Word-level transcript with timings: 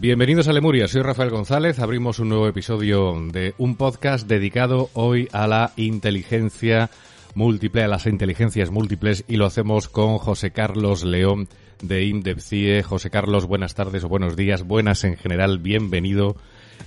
Bienvenidos 0.00 0.46
a 0.46 0.52
Lemuria, 0.52 0.86
soy 0.86 1.02
Rafael 1.02 1.30
González. 1.30 1.80
Abrimos 1.80 2.20
un 2.20 2.28
nuevo 2.28 2.46
episodio 2.46 3.20
de 3.32 3.56
un 3.58 3.74
podcast 3.74 4.28
dedicado 4.28 4.90
hoy 4.92 5.28
a 5.32 5.48
la 5.48 5.72
inteligencia 5.76 6.88
múltiple, 7.34 7.82
a 7.82 7.88
las 7.88 8.06
inteligencias 8.06 8.70
múltiples 8.70 9.24
y 9.26 9.38
lo 9.38 9.44
hacemos 9.44 9.88
con 9.88 10.18
José 10.18 10.52
Carlos 10.52 11.02
León 11.02 11.48
de 11.82 12.04
INDEPCIE. 12.04 12.84
José 12.84 13.10
Carlos, 13.10 13.46
buenas 13.46 13.74
tardes 13.74 14.04
o 14.04 14.08
buenos 14.08 14.36
días, 14.36 14.62
buenas 14.62 15.02
en 15.02 15.16
general, 15.16 15.58
bienvenido 15.58 16.36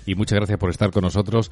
y 0.06 0.16
muchas 0.16 0.38
gracias 0.38 0.58
por 0.58 0.70
estar 0.70 0.92
con 0.92 1.04
nosotros. 1.04 1.52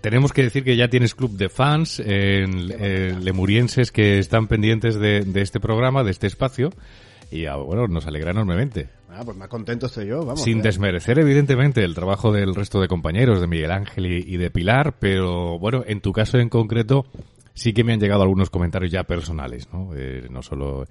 Tenemos 0.00 0.32
que 0.32 0.44
decir 0.44 0.64
que 0.64 0.76
ya 0.76 0.88
tienes 0.88 1.14
club 1.14 1.36
de 1.36 1.50
fans 1.50 2.00
en, 2.00 2.72
eh, 2.78 3.14
lemurienses 3.20 3.92
que 3.92 4.18
están 4.18 4.46
pendientes 4.46 4.94
de, 4.94 5.20
de 5.20 5.42
este 5.42 5.60
programa, 5.60 6.02
de 6.02 6.12
este 6.12 6.28
espacio 6.28 6.70
y 7.30 7.46
ah, 7.46 7.56
bueno, 7.56 7.86
nos 7.86 8.06
alegra 8.06 8.30
enormemente. 8.32 8.88
Ah, 9.08 9.22
pues 9.24 9.36
más 9.36 9.48
contento 9.48 9.86
estoy 9.86 10.06
yo, 10.06 10.24
vamos. 10.24 10.42
Sin 10.42 10.58
eh. 10.60 10.62
desmerecer, 10.62 11.18
evidentemente, 11.18 11.82
el 11.84 11.94
trabajo 11.94 12.32
del 12.32 12.54
resto 12.54 12.80
de 12.80 12.88
compañeros, 12.88 13.40
de 13.40 13.46
Miguel 13.46 13.70
Ángel 13.72 14.06
y, 14.06 14.34
y 14.34 14.36
de 14.36 14.50
Pilar, 14.50 14.96
pero 14.98 15.58
bueno, 15.58 15.82
en 15.86 16.00
tu 16.00 16.12
caso 16.12 16.38
en 16.38 16.48
concreto, 16.48 17.06
sí 17.54 17.72
que 17.72 17.84
me 17.84 17.92
han 17.92 18.00
llegado 18.00 18.22
algunos 18.22 18.50
comentarios 18.50 18.92
ya 18.92 19.04
personales, 19.04 19.68
¿no? 19.72 19.90
Eh, 19.96 20.26
no 20.30 20.42
solo 20.42 20.84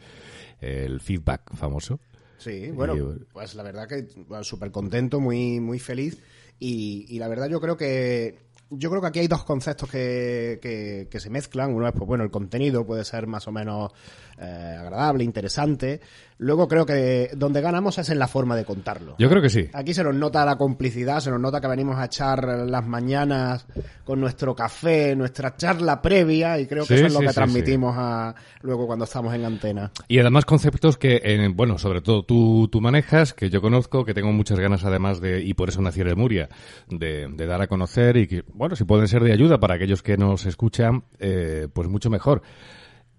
el 0.62 1.00
feedback 1.00 1.56
famoso. 1.56 2.00
Sí, 2.38 2.72
bueno, 2.72 2.96
Y- 2.96 3.26
pues 3.34 3.56
la 3.56 3.64
verdad 3.64 3.88
que 3.88 4.08
bueno, 4.28 4.44
súper 4.44 4.72
contento, 4.72 5.20
muy, 5.20 5.60
muy 5.60 5.80
feliz. 5.80 6.22
Y, 6.62 7.06
y 7.08 7.20
la 7.20 7.30
verdad 7.30 7.50
yo 7.50 7.62
creo 7.62 7.78
que 7.78 8.38
yo 8.72 8.90
creo 8.90 9.02
que 9.02 9.08
aquí 9.08 9.20
hay 9.20 9.28
dos 9.28 9.44
conceptos 9.44 9.90
que, 9.90 10.60
que, 10.62 11.08
que 11.10 11.20
se 11.20 11.30
mezclan. 11.30 11.74
Uno 11.74 11.88
es, 11.88 11.94
pues 11.94 12.08
bueno, 12.08 12.24
el 12.24 12.32
contenido 12.32 12.86
puede 12.86 13.04
ser 13.06 13.28
más 13.28 13.48
o 13.48 13.52
menos 13.52 13.92
eh, 14.40 14.78
agradable, 14.80 15.24
interesante. 15.24 16.00
Luego 16.38 16.68
creo 16.70 16.86
que 16.86 17.32
donde 17.36 17.60
ganamos 17.60 17.98
es 17.98 18.10
en 18.10 18.18
la 18.20 18.28
forma 18.28 18.56
de 18.56 18.64
contarlo. 18.64 19.16
Yo 19.20 19.30
creo 19.30 19.42
que 19.42 19.50
sí. 19.50 19.70
Aquí 19.74 19.94
se 19.94 20.04
nos 20.06 20.16
nota 20.16 20.46
la 20.46 20.58
complicidad, 20.58 21.20
se 21.20 21.30
nos 21.32 21.40
nota 21.42 21.60
que 21.60 21.68
venimos 21.68 21.98
a 21.98 22.06
echar 22.06 22.46
las 22.46 22.88
mañanas 22.88 23.66
con 24.06 24.22
nuestro 24.22 24.56
café, 24.56 25.16
nuestra 25.18 25.58
charla 25.58 26.02
previa, 26.02 26.58
y 26.60 26.66
creo 26.66 26.84
que 26.86 26.94
Sí, 26.98 27.04
eso 27.04 27.08
es 27.08 27.14
lo 27.14 27.20
que 27.20 27.28
sí, 27.30 27.36
transmitimos 27.36 27.94
a, 27.98 28.34
luego 28.62 28.88
cuando 28.88 29.04
estamos 29.04 29.34
en 29.34 29.44
antena. 29.44 29.92
Y 30.08 30.20
además 30.20 30.46
conceptos 30.46 30.98
que, 30.98 31.20
en- 31.24 31.56
bueno, 31.58 31.78
sobre 31.78 32.00
todo 32.02 32.24
tú, 32.24 32.70
tú 32.72 32.80
manejas, 32.80 33.34
que 33.34 33.50
yo 33.50 33.62
conozco, 33.62 34.06
que 34.06 34.14
tengo 34.14 34.32
muchas 34.32 34.60
ganas 34.60 34.86
además 34.86 35.20
de, 35.20 35.44
y 35.44 35.54
por 35.56 35.68
eso 35.68 35.82
nació 35.82 36.06
Lemuria, 36.06 36.48
de, 36.88 37.28
de 37.28 37.46
dar 37.48 37.62
a 37.62 37.68
conocer 37.68 38.16
y 38.16 38.28
que, 38.28 38.44
bueno, 38.60 38.76
si 38.76 38.84
pueden 38.84 39.08
ser 39.08 39.24
de 39.24 39.32
ayuda 39.32 39.58
para 39.58 39.76
aquellos 39.76 40.04
que 40.04 40.18
nos 40.18 40.46
escuchan, 40.46 41.06
eh, 41.18 41.70
pues 41.72 41.88
mucho 41.88 42.10
mejor. 42.10 42.42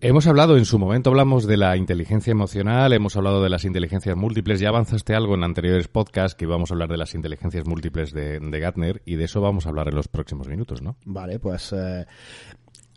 Hemos 0.02 0.26
hablado, 0.26 0.58
en 0.58 0.66
su 0.66 0.78
momento 0.78 1.08
hablamos 1.08 1.46
de 1.46 1.56
la 1.56 1.78
inteligencia 1.78 2.30
emocional, 2.30 2.92
hemos 2.92 3.16
hablado 3.16 3.42
de 3.42 3.48
las 3.48 3.64
inteligencias 3.64 4.16
múltiples, 4.16 4.60
ya 4.60 4.68
avanzaste 4.68 5.14
algo 5.14 5.34
en 5.34 5.44
anteriores 5.44 5.88
podcasts 5.88 6.34
que 6.34 6.44
íbamos 6.44 6.70
a 6.70 6.74
hablar 6.74 6.90
de 6.90 6.98
las 6.98 7.14
inteligencias 7.14 7.66
múltiples 7.66 8.12
de, 8.12 8.38
de 8.38 8.60
Gartner 8.60 9.00
y 9.06 9.16
de 9.16 9.24
eso 9.24 9.40
vamos 9.40 9.64
a 9.64 9.70
hablar 9.70 9.88
en 9.88 9.96
los 9.96 10.08
próximos 10.08 10.46
minutos, 10.46 10.82
¿no? 10.82 10.96
Vale, 11.06 11.38
pues 11.38 11.72
eh, 11.72 12.04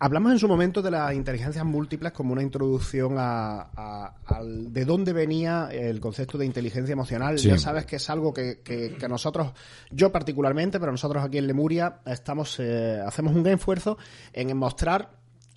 hablamos 0.05 0.31
en 0.33 0.39
su 0.39 0.47
momento 0.47 0.81
de 0.81 0.91
las 0.91 1.13
inteligencias 1.13 1.63
múltiples 1.65 2.11
como 2.11 2.33
una 2.33 2.41
introducción 2.41 3.15
a, 3.17 3.69
a- 3.75 4.15
al- 4.25 4.73
de 4.73 4.83
dónde 4.85 5.13
venía 5.13 5.69
el 5.71 5.99
concepto 5.99 6.37
de 6.37 6.45
inteligencia 6.45 6.91
emocional. 6.93 7.39
Sí. 7.39 7.47
Ya 7.47 7.57
sabes 7.57 7.85
que 7.85 7.95
es 7.95 8.09
algo 8.09 8.33
que, 8.33 8.59
que- 8.63 8.95
que 8.99 9.07
nosotros, 9.07 9.53
yo 9.91 10.11
particularmente, 10.11 10.79
pero 10.79 10.91
nosotros 10.91 11.23
aquí 11.23 11.37
en 11.37 11.47
Lemuria, 11.47 11.99
estamos 12.05 12.57
eh, 12.59 13.01
hacemos 13.05 13.33
un 13.33 13.43
gran 13.43 13.55
esfuerzo 13.55 13.97
en 14.33 14.55
mostrar 14.57 15.11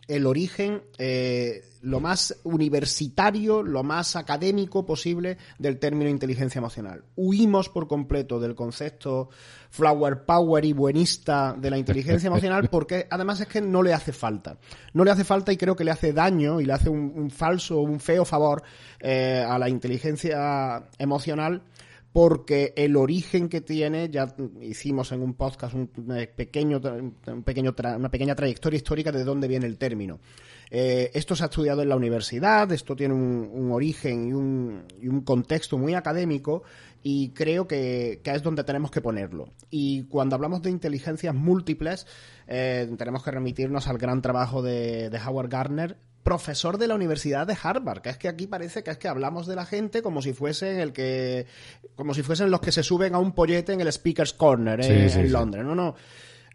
el 0.09 0.25
origen 0.27 0.83
eh, 0.99 1.65
lo 1.87 2.01
más 2.01 2.37
universitario, 2.43 3.63
lo 3.63 3.85
más 3.85 4.17
académico 4.17 4.85
posible 4.85 5.39
del 5.57 5.79
término 5.79 6.11
inteligencia 6.11 6.59
emocional. 6.59 7.05
Huimos 7.15 7.69
por 7.69 7.87
completo 7.87 8.41
del 8.41 8.57
concepto 8.57 9.29
flower 9.71 10.25
power 10.25 10.65
y 10.65 10.73
buenista 10.73 11.55
de 11.57 11.71
la 11.71 11.79
inteligencia 11.79 12.27
emocional 12.27 12.69
porque 12.73 13.07
además 13.09 13.41
es 13.41 13.47
que 13.47 13.61
no 13.61 13.85
le 13.85 13.95
hace 13.95 14.13
falta. 14.13 14.59
No 14.95 15.05
le 15.05 15.13
hace 15.13 15.23
falta 15.23 15.53
y 15.53 15.57
creo 15.57 15.77
que 15.77 15.85
le 15.85 15.93
hace 15.93 16.13
daño 16.13 16.61
y 16.61 16.65
le 16.65 16.73
hace 16.73 16.89
un, 16.89 17.13
un 17.15 17.31
falso, 17.31 17.79
un 17.79 18.01
feo 18.01 18.25
favor 18.25 18.65
eh, 18.99 19.45
a 19.47 19.57
la 19.57 19.69
inteligencia 19.69 20.89
emocional 20.99 21.63
porque 22.13 22.73
el 22.77 22.97
origen 22.97 23.49
que 23.49 23.61
tiene, 23.61 24.09
ya 24.09 24.35
hicimos 24.61 25.13
en 25.13 25.23
un 25.23 25.35
podcast 25.35 25.75
un 25.75 25.91
eh, 26.17 26.27
pequeño, 26.27 26.81
un 27.27 27.43
pequeño 27.45 27.77
una 27.97 28.11
pequeña 28.11 28.35
trayectoria 28.35 28.79
histórica 28.79 29.13
de 29.13 29.23
dónde 29.23 29.47
viene 29.47 29.67
el 29.67 29.79
término. 29.79 30.19
Eh, 30.71 31.11
esto 31.15 31.37
se 31.37 31.45
ha 31.45 31.47
estudiado 31.47 31.83
en 31.83 31.89
la 31.89 31.97
universidad, 31.97 32.71
esto 32.73 32.97
tiene 32.97 33.15
un, 33.15 33.49
un 33.53 33.73
origen 33.73 34.29
y 34.29 34.33
un, 34.33 34.85
y 35.01 35.09
un 35.09 35.21
contexto 35.21 35.79
muy 35.79 35.95
académico 35.95 36.65
y 37.03 37.31
creo 37.31 37.69
que, 37.69 38.21
que 38.25 38.33
es 38.33 38.43
donde 38.43 38.65
tenemos 38.65 38.91
que 38.91 39.01
ponerlo. 39.01 39.49
Y 39.71 40.05
cuando 40.05 40.35
hablamos 40.35 40.63
de 40.63 40.71
inteligencias 40.71 41.35
múltiples, 41.35 42.07
eh, 42.49 42.93
tenemos 42.99 43.23
que 43.23 43.31
remitirnos 43.31 43.87
al 43.87 43.99
gran 43.99 44.23
trabajo 44.23 44.61
de, 44.61 45.09
de 45.09 45.19
Howard 45.19 45.49
Gardner, 45.49 45.97
profesor 46.25 46.79
de 46.79 46.89
la 46.89 46.97
Universidad 46.97 47.47
de 47.47 47.57
Harvard, 47.63 48.03
que 48.03 48.09
es 48.11 48.19
que 48.19 48.27
aquí 48.27 48.49
parece 48.49 48.83
que 48.83 48.91
es 48.91 48.99
que 48.99 49.07
hablamos 49.07 49.47
de 49.47 49.55
la 49.55 49.65
gente 49.65 50.03
como 50.03 50.21
si 50.21 50.33
fuesen 50.33 50.81
el 50.81 50.93
que 50.93 51.47
como 51.95 52.15
si 52.15 52.25
fuesen 52.25 52.51
los 52.51 52.59
que 52.61 52.73
se 52.73 52.83
suben 52.83 53.15
a 53.15 53.21
un 53.21 53.31
pollete 53.31 53.73
en 53.73 53.81
el 53.81 53.93
Speaker's 53.93 54.33
Corner 54.33 54.83
Sí, 54.83 54.91
eh, 54.91 55.09
sí, 55.09 55.21
en 55.21 55.27
sí. 55.27 55.33
Londres. 55.33 55.65
No, 55.65 55.77
no. 55.77 55.95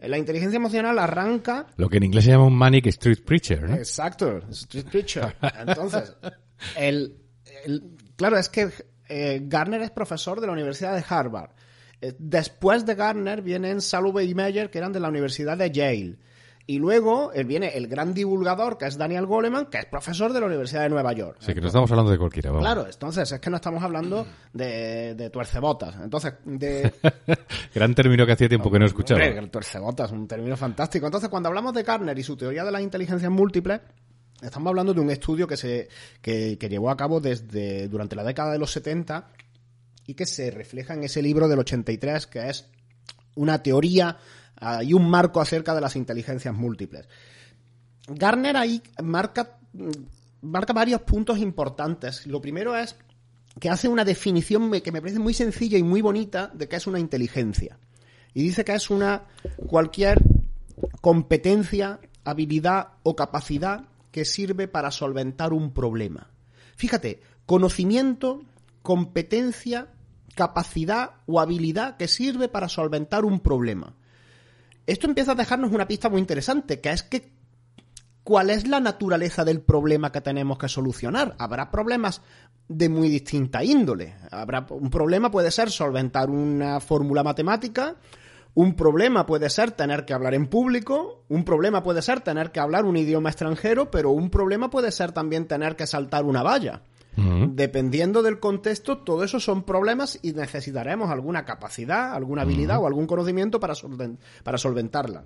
La 0.02 0.18
inteligencia 0.18 0.58
emocional 0.58 0.98
arranca 1.00 1.68
Lo 1.78 1.88
que 1.90 1.98
en 1.98 2.04
inglés 2.04 2.26
se 2.26 2.32
llama 2.32 2.46
un 2.46 2.56
manic 2.58 2.88
street 2.88 3.20
preacher, 3.26 3.70
¿no? 3.70 3.76
Exacto, 3.76 4.40
Street 4.50 4.86
Preacher. 4.92 5.36
Entonces, 5.60 6.16
el, 6.78 7.18
el- 7.66 7.84
claro, 8.16 8.38
es 8.38 8.50
que 8.50 8.70
eh, 9.10 9.42
Garner 9.44 9.82
es 9.82 9.92
profesor 9.92 10.40
de 10.42 10.48
la 10.48 10.54
Universidad 10.54 10.96
de 10.96 11.04
Harvard. 11.08 11.52
Eh, 12.02 12.16
después 12.18 12.86
de 12.86 12.96
Garner 12.96 13.42
vienen 13.42 13.80
Salovey 13.82 14.30
y 14.32 14.36
Meyer, 14.36 14.70
que 14.72 14.80
eran 14.80 14.92
de 14.92 15.00
la 15.00 15.10
Universidad 15.10 15.58
de 15.58 15.70
Yale. 15.72 16.18
Y 16.68 16.80
luego 16.80 17.32
eh, 17.34 17.44
viene 17.44 17.70
el 17.76 17.88
gran 17.88 18.14
divulgador, 18.14 18.78
que 18.78 18.86
es 18.86 18.98
Daniel 18.98 19.26
Goleman, 19.26 19.66
que 19.66 19.80
es 19.80 19.86
profesor 19.86 20.32
de 20.32 20.40
la 20.40 20.46
Universidad 20.46 20.84
de 20.84 20.90
Nueva 20.90 21.14
York. 21.14 21.38
Sí, 21.40 21.54
que 21.54 21.62
no 21.62 21.68
estamos 21.68 21.90
hablando 21.92 22.12
de 22.12 22.18
cualquiera, 22.18 22.52
vamos. 22.52 22.66
Claro, 22.66 22.86
entonces 22.86 23.32
es 23.32 23.40
que 23.40 23.50
no 23.50 23.56
estamos 23.58 23.84
hablando 23.84 24.26
de, 24.54 25.16
de 25.16 25.30
tuercebotas. 25.30 25.96
Entonces, 26.02 26.34
de, 26.46 26.94
Gran 27.76 27.96
término 27.96 28.26
que 28.26 28.34
hacía 28.34 28.48
tiempo 28.48 28.72
que 28.72 28.80
no 28.80 28.86
escuchaba. 28.86 29.22
Hombre, 29.22 29.40
el 29.40 29.50
tuercebotas, 29.50 30.12
un 30.12 30.28
término 30.28 30.56
fantástico. 30.56 31.06
Entonces, 31.06 31.30
cuando 31.30 31.50
hablamos 31.50 31.74
de 31.74 31.84
Garner 31.84 32.18
y 32.18 32.24
su 32.24 32.38
teoría 32.38 32.64
de 32.64 32.72
las 32.72 32.82
inteligencias 32.82 33.32
múltiples, 33.32 33.82
estamos 34.42 34.70
hablando 34.70 34.94
de 34.94 35.02
un 35.02 35.10
estudio 35.10 35.48
que 35.48 35.58
se 35.58 35.88
que, 36.22 36.58
que 36.58 36.70
llevó 36.70 36.90
a 36.90 36.98
cabo 36.98 37.20
desde 37.20 37.88
durante 37.88 38.16
la 38.16 38.24
década 38.24 38.52
de 38.52 38.60
los 38.60 38.72
70 38.72 39.30
y 40.08 40.14
que 40.14 40.26
se 40.26 40.52
refleja 40.52 40.94
en 40.94 41.04
ese 41.04 41.22
libro 41.22 41.48
del 41.48 41.60
83 41.60 42.28
que 42.28 42.50
es 42.50 42.70
una 43.36 43.62
teoría 43.64 44.18
ah, 44.62 44.84
y 44.84 44.94
un 44.94 45.10
marco 45.10 45.42
acerca 45.42 45.76
de 45.76 45.82
las 45.82 45.96
inteligencias 45.96 46.56
múltiples. 46.56 47.08
Garner 48.08 48.58
ahí 48.58 48.82
marca, 49.04 49.58
marca 50.42 50.74
varios 50.74 51.02
puntos 51.02 51.38
importantes. 51.38 52.26
Lo 52.26 52.42
primero 52.42 52.76
es 52.76 52.96
que 53.60 53.70
hace 53.70 53.88
una 53.88 54.06
definición 54.06 54.72
que 54.82 54.92
me 54.92 55.02
parece 55.02 55.20
muy 55.20 55.34
sencilla 55.34 55.78
y 55.78 55.84
muy 55.84 56.02
bonita 56.02 56.50
de 56.54 56.68
qué 56.68 56.78
es 56.78 56.88
una 56.88 57.00
inteligencia. 57.00 57.78
Y 58.34 58.44
dice 58.44 58.64
que 58.64 58.74
es 58.74 58.90
una 58.90 59.26
cualquier 59.68 60.22
competencia, 61.02 62.00
habilidad 62.24 62.94
o 63.04 63.16
capacidad 63.16 63.86
que 64.12 64.26
sirve 64.26 64.68
para 64.68 64.92
solventar 64.92 65.54
un 65.54 65.74
problema. 65.74 66.30
Fíjate, 66.76 67.22
conocimiento, 67.46 68.42
competencia, 68.82 69.90
capacidad 70.36 71.12
o 71.26 71.40
habilidad 71.40 71.98
que 71.98 72.08
sirve 72.08 72.48
para 72.48 72.70
solventar 72.70 73.26
un 73.26 73.42
problema. 73.42 73.96
Esto 74.92 75.08
empieza 75.08 75.32
a 75.32 75.36
dejarnos 75.36 75.72
una 75.72 75.88
pista 75.88 76.10
muy 76.10 76.20
interesante, 76.20 76.82
que 76.82 76.90
es 76.90 77.02
que 77.02 77.32
cuál 78.26 78.50
es 78.50 78.68
la 78.68 78.82
naturaleza 78.82 79.46
del 79.46 79.62
problema 79.62 80.12
que 80.12 80.20
tenemos 80.20 80.58
que 80.58 80.68
solucionar. 80.68 81.34
Habrá 81.40 81.72
problemas 81.72 82.22
de 82.68 82.90
muy 82.90 83.08
distinta 83.08 83.64
índole. 83.64 84.16
Habrá 84.32 84.68
un 84.70 84.90
problema 84.90 85.32
puede 85.32 85.50
ser 85.50 85.72
solventar 85.72 86.30
una 86.30 86.82
fórmula 86.82 87.24
matemática, 87.24 87.96
un 88.54 88.76
problema 88.76 89.26
puede 89.26 89.50
ser 89.50 89.72
tener 89.72 90.04
que 90.04 90.14
hablar 90.14 90.34
en 90.34 90.48
público, 90.48 91.24
un 91.30 91.46
problema 91.46 91.82
puede 91.84 92.02
ser 92.02 92.20
tener 92.20 92.52
que 92.52 92.60
hablar 92.60 92.84
un 92.84 92.98
idioma 92.98 93.30
extranjero, 93.30 93.90
pero 93.90 94.12
un 94.12 94.30
problema 94.30 94.70
puede 94.70 94.92
ser 94.92 95.14
también 95.14 95.48
tener 95.48 95.78
que 95.78 95.88
saltar 95.88 96.26
una 96.26 96.44
valla. 96.44 96.82
Dependiendo 97.16 98.24
del 98.24 98.40
contexto, 98.40 99.00
todo 99.00 99.24
eso 99.24 99.40
son 99.40 99.64
problemas 99.64 100.18
y 100.22 100.32
necesitaremos 100.32 101.10
alguna 101.10 101.44
capacidad, 101.44 102.14
alguna 102.14 102.44
habilidad 102.44 102.80
o 102.80 102.88
algún 102.88 103.06
conocimiento 103.06 103.60
para, 103.60 103.74
para 104.44 104.58
solventarla. 104.58 105.26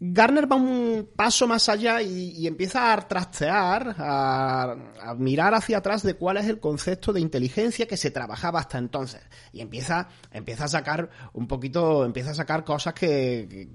Garner 0.00 0.50
va 0.50 0.56
un 0.56 1.08
paso 1.16 1.46
más 1.46 1.68
allá 1.68 2.02
y, 2.02 2.46
empieza 2.46 2.92
a 2.92 3.08
trastear, 3.08 3.94
a, 3.96 4.76
mirar 5.16 5.54
hacia 5.54 5.78
atrás 5.78 6.02
de 6.02 6.14
cuál 6.14 6.36
es 6.36 6.46
el 6.46 6.60
concepto 6.60 7.12
de 7.12 7.20
inteligencia 7.20 7.86
que 7.86 7.96
se 7.96 8.10
trabajaba 8.10 8.60
hasta 8.60 8.78
entonces. 8.78 9.22
Y 9.52 9.60
empieza, 9.60 10.08
empieza 10.30 10.64
a 10.64 10.68
sacar 10.68 11.08
un 11.32 11.46
poquito, 11.46 12.04
empieza 12.04 12.32
a 12.32 12.34
sacar 12.34 12.64
cosas 12.64 12.92
que, 12.92 13.70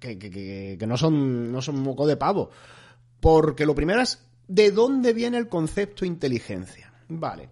que, 0.00 0.18
que, 0.18 0.76
que 0.78 0.86
no 0.86 0.96
son, 0.96 1.52
no 1.52 1.62
son 1.62 1.80
moco 1.80 2.06
de 2.06 2.16
pavo. 2.16 2.50
Porque 3.20 3.66
lo 3.66 3.74
primero 3.74 4.00
es, 4.00 4.18
¿de 4.50 4.72
dónde 4.72 5.12
viene 5.12 5.38
el 5.38 5.48
concepto 5.48 6.04
inteligencia? 6.04 6.92
Vale. 7.08 7.48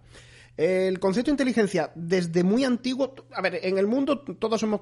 El 0.57 0.99
concepto 0.99 1.31
de 1.31 1.35
inteligencia, 1.35 1.91
desde 1.95 2.43
muy 2.43 2.65
antiguo, 2.65 3.15
a 3.31 3.41
ver, 3.41 3.61
en 3.63 3.77
el 3.77 3.87
mundo 3.87 4.19
todos 4.19 4.61
hemos, 4.63 4.81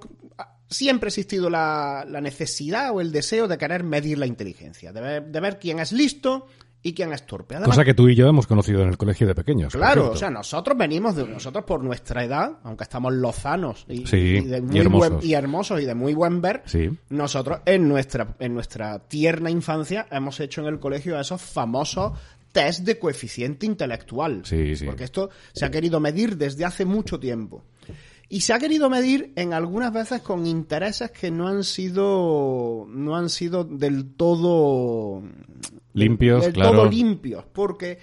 siempre 0.67 1.07
ha 1.07 1.09
existido 1.09 1.51
la, 1.51 2.03
necesidad 2.19 2.95
o 2.95 2.99
el 2.99 3.11
deseo 3.11 3.47
de 3.47 3.59
querer 3.59 3.83
medir 3.83 4.17
la 4.17 4.25
inteligencia, 4.25 4.91
de 4.91 5.39
ver, 5.39 5.59
quién 5.59 5.79
es 5.79 5.91
listo 5.91 6.47
y 6.87 6.93
quién 6.93 7.11
es 7.11 7.25
torpe. 7.25 7.57
Cosa 7.65 7.83
que 7.83 7.93
tú 7.93 8.07
y 8.07 8.15
yo 8.15 8.27
hemos 8.27 8.47
conocido 8.47 8.81
en 8.81 8.87
el 8.87 8.97
colegio 8.97 9.27
de 9.27 9.35
pequeños. 9.35 9.73
Claro, 9.73 10.11
o 10.11 10.15
sea, 10.15 10.29
nosotros 10.29 10.77
venimos 10.77 11.17
de 11.17 11.27
nosotros 11.27 11.65
por 11.65 11.83
nuestra 11.83 12.23
edad, 12.23 12.59
aunque 12.63 12.83
estamos 12.83 13.13
lozanos 13.13 13.85
y, 13.89 14.05
muy 14.61 14.79
hermosos. 14.79 15.25
y 15.25 15.33
hermosos 15.33 15.81
y 15.81 15.85
de 15.85 15.95
muy 15.95 16.13
buen 16.13 16.41
ver, 16.41 16.63
nosotros 17.09 17.59
en 17.65 17.89
nuestra, 17.89 18.35
en 18.39 18.53
nuestra 18.53 18.99
tierna 18.99 19.49
infancia 19.49 20.07
hemos 20.11 20.39
hecho 20.39 20.61
en 20.61 20.67
el 20.67 20.79
colegio 20.79 21.19
esos 21.19 21.41
famosos 21.41 22.13
test 22.53 22.85
de 22.85 22.97
coeficiente 22.97 23.65
intelectual. 23.65 24.43
Sí. 24.45 24.73
Porque 24.85 25.03
esto 25.03 25.29
se 25.51 25.65
ha 25.65 25.71
querido 25.71 25.99
medir 25.99 26.37
desde 26.37 26.63
hace 26.63 26.85
mucho 26.85 27.19
tiempo. 27.19 27.65
Y 28.29 28.41
se 28.41 28.53
ha 28.53 28.59
querido 28.59 28.89
medir 28.89 29.31
en 29.35 29.53
algunas 29.53 29.93
veces 29.93 30.21
con 30.21 30.45
intereses 30.45 31.11
que 31.11 31.31
no 31.31 31.47
han 31.47 31.63
sido 31.63 32.85
no 32.89 33.15
han 33.15 33.29
sido 33.29 33.63
del 33.63 34.13
todo 34.15 35.23
limpios, 35.97 36.45
del 36.45 36.53
todo 36.53 36.85
limpios, 36.85 37.45
porque 37.51 37.99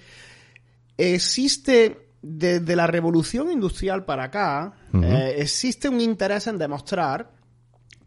existe 0.97 2.05
desde 2.21 2.75
la 2.75 2.87
revolución 2.87 3.51
industrial 3.51 4.03
para 4.03 4.25
acá 4.25 4.73
eh, 4.93 5.35
existe 5.37 5.87
un 5.89 6.01
interés 6.01 6.47
en 6.47 6.57
demostrar 6.57 7.35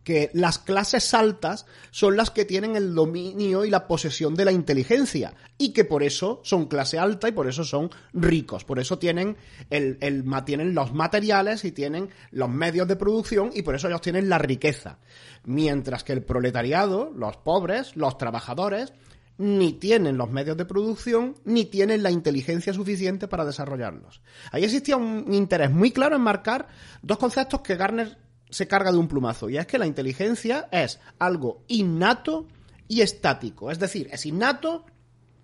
que 0.08 0.30
las 0.32 0.58
clases 0.58 1.12
altas 1.12 1.66
son 1.90 2.16
las 2.16 2.30
que 2.30 2.46
tienen 2.46 2.76
el 2.76 2.94
dominio 2.94 3.66
y 3.66 3.70
la 3.70 3.86
posesión 3.86 4.34
de 4.34 4.46
la 4.46 4.52
inteligencia 4.52 5.34
y 5.58 5.74
que 5.74 5.84
por 5.84 6.02
eso 6.02 6.40
son 6.44 6.66
clase 6.66 6.98
alta 6.98 7.28
y 7.28 7.32
por 7.32 7.46
eso 7.46 7.62
son 7.62 7.90
ricos, 8.14 8.64
por 8.64 8.78
eso 8.78 8.98
tienen, 8.98 9.36
el, 9.68 9.98
el, 10.00 10.24
tienen 10.46 10.74
los 10.74 10.94
materiales 10.94 11.66
y 11.66 11.72
tienen 11.72 12.08
los 12.30 12.48
medios 12.48 12.88
de 12.88 12.96
producción 12.96 13.50
y 13.52 13.60
por 13.60 13.74
eso 13.74 13.88
ellos 13.88 14.00
tienen 14.00 14.30
la 14.30 14.38
riqueza. 14.38 14.98
Mientras 15.44 16.04
que 16.04 16.14
el 16.14 16.22
proletariado, 16.22 17.12
los 17.14 17.36
pobres, 17.36 17.94
los 17.94 18.16
trabajadores, 18.16 18.94
ni 19.38 19.72
tienen 19.72 20.18
los 20.18 20.30
medios 20.30 20.56
de 20.56 20.64
producción, 20.64 21.36
ni 21.44 21.64
tienen 21.64 22.02
la 22.02 22.10
inteligencia 22.10 22.72
suficiente 22.74 23.28
para 23.28 23.44
desarrollarlos. 23.44 24.20
Ahí 24.50 24.64
existía 24.64 24.96
un 24.96 25.32
interés 25.32 25.70
muy 25.70 25.92
claro 25.92 26.16
en 26.16 26.22
marcar 26.22 26.66
dos 27.02 27.18
conceptos 27.18 27.60
que 27.60 27.76
Garner 27.76 28.18
se 28.50 28.66
carga 28.66 28.92
de 28.92 28.98
un 28.98 29.08
plumazo. 29.08 29.48
Y 29.48 29.56
es 29.56 29.66
que 29.66 29.78
la 29.78 29.86
inteligencia 29.86 30.68
es 30.72 31.00
algo 31.18 31.62
innato 31.68 32.46
y 32.88 33.02
estático. 33.02 33.70
Es 33.70 33.78
decir, 33.78 34.08
es 34.10 34.26
innato, 34.26 34.84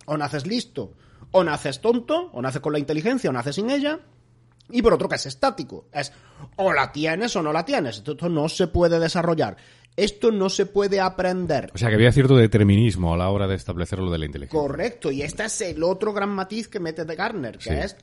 o 0.06 0.16
naces 0.16 0.46
listo, 0.46 0.94
o 1.30 1.44
naces 1.44 1.80
tonto, 1.80 2.30
o 2.32 2.42
naces 2.42 2.60
con 2.60 2.72
la 2.72 2.78
inteligencia, 2.78 3.30
o 3.30 3.32
naces 3.32 3.54
sin 3.56 3.70
ella. 3.70 4.00
Y 4.70 4.82
por 4.82 4.94
otro 4.94 5.08
que 5.08 5.16
es 5.16 5.26
estático. 5.26 5.86
Es 5.92 6.12
o 6.56 6.72
la 6.72 6.90
tienes 6.90 7.34
o 7.36 7.42
no 7.42 7.52
la 7.52 7.64
tienes. 7.64 7.98
Esto 7.98 8.28
no 8.28 8.48
se 8.48 8.66
puede 8.66 8.98
desarrollar. 8.98 9.56
Esto 9.96 10.32
no 10.32 10.48
se 10.48 10.66
puede 10.66 11.00
aprender. 11.00 11.70
O 11.74 11.78
sea 11.78 11.88
que 11.88 11.94
había 11.94 12.10
cierto 12.10 12.36
determinismo 12.36 13.14
a 13.14 13.16
la 13.16 13.30
hora 13.30 13.46
de 13.46 13.54
establecer 13.54 14.00
lo 14.00 14.10
de 14.10 14.18
la 14.18 14.26
inteligencia. 14.26 14.58
Correcto. 14.58 15.10
Y 15.12 15.22
este 15.22 15.44
es 15.44 15.60
el 15.60 15.82
otro 15.84 16.12
gran 16.12 16.30
matiz 16.30 16.68
que 16.68 16.80
mete 16.80 17.04
de 17.04 17.14
Garner, 17.14 17.58
que 17.58 17.80
es 17.80 17.96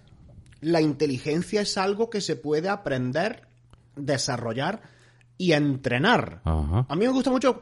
la 0.62 0.80
inteligencia 0.80 1.62
es 1.62 1.78
algo 1.78 2.10
que 2.10 2.22
se 2.22 2.36
puede 2.36 2.69
aprender 2.69 3.48
desarrollar 3.96 4.81
y 5.38 5.54
entrenar. 5.54 6.42
A 6.46 6.96
mí 6.96 7.06
me 7.06 7.12
gusta 7.12 7.31
mucho 7.31 7.62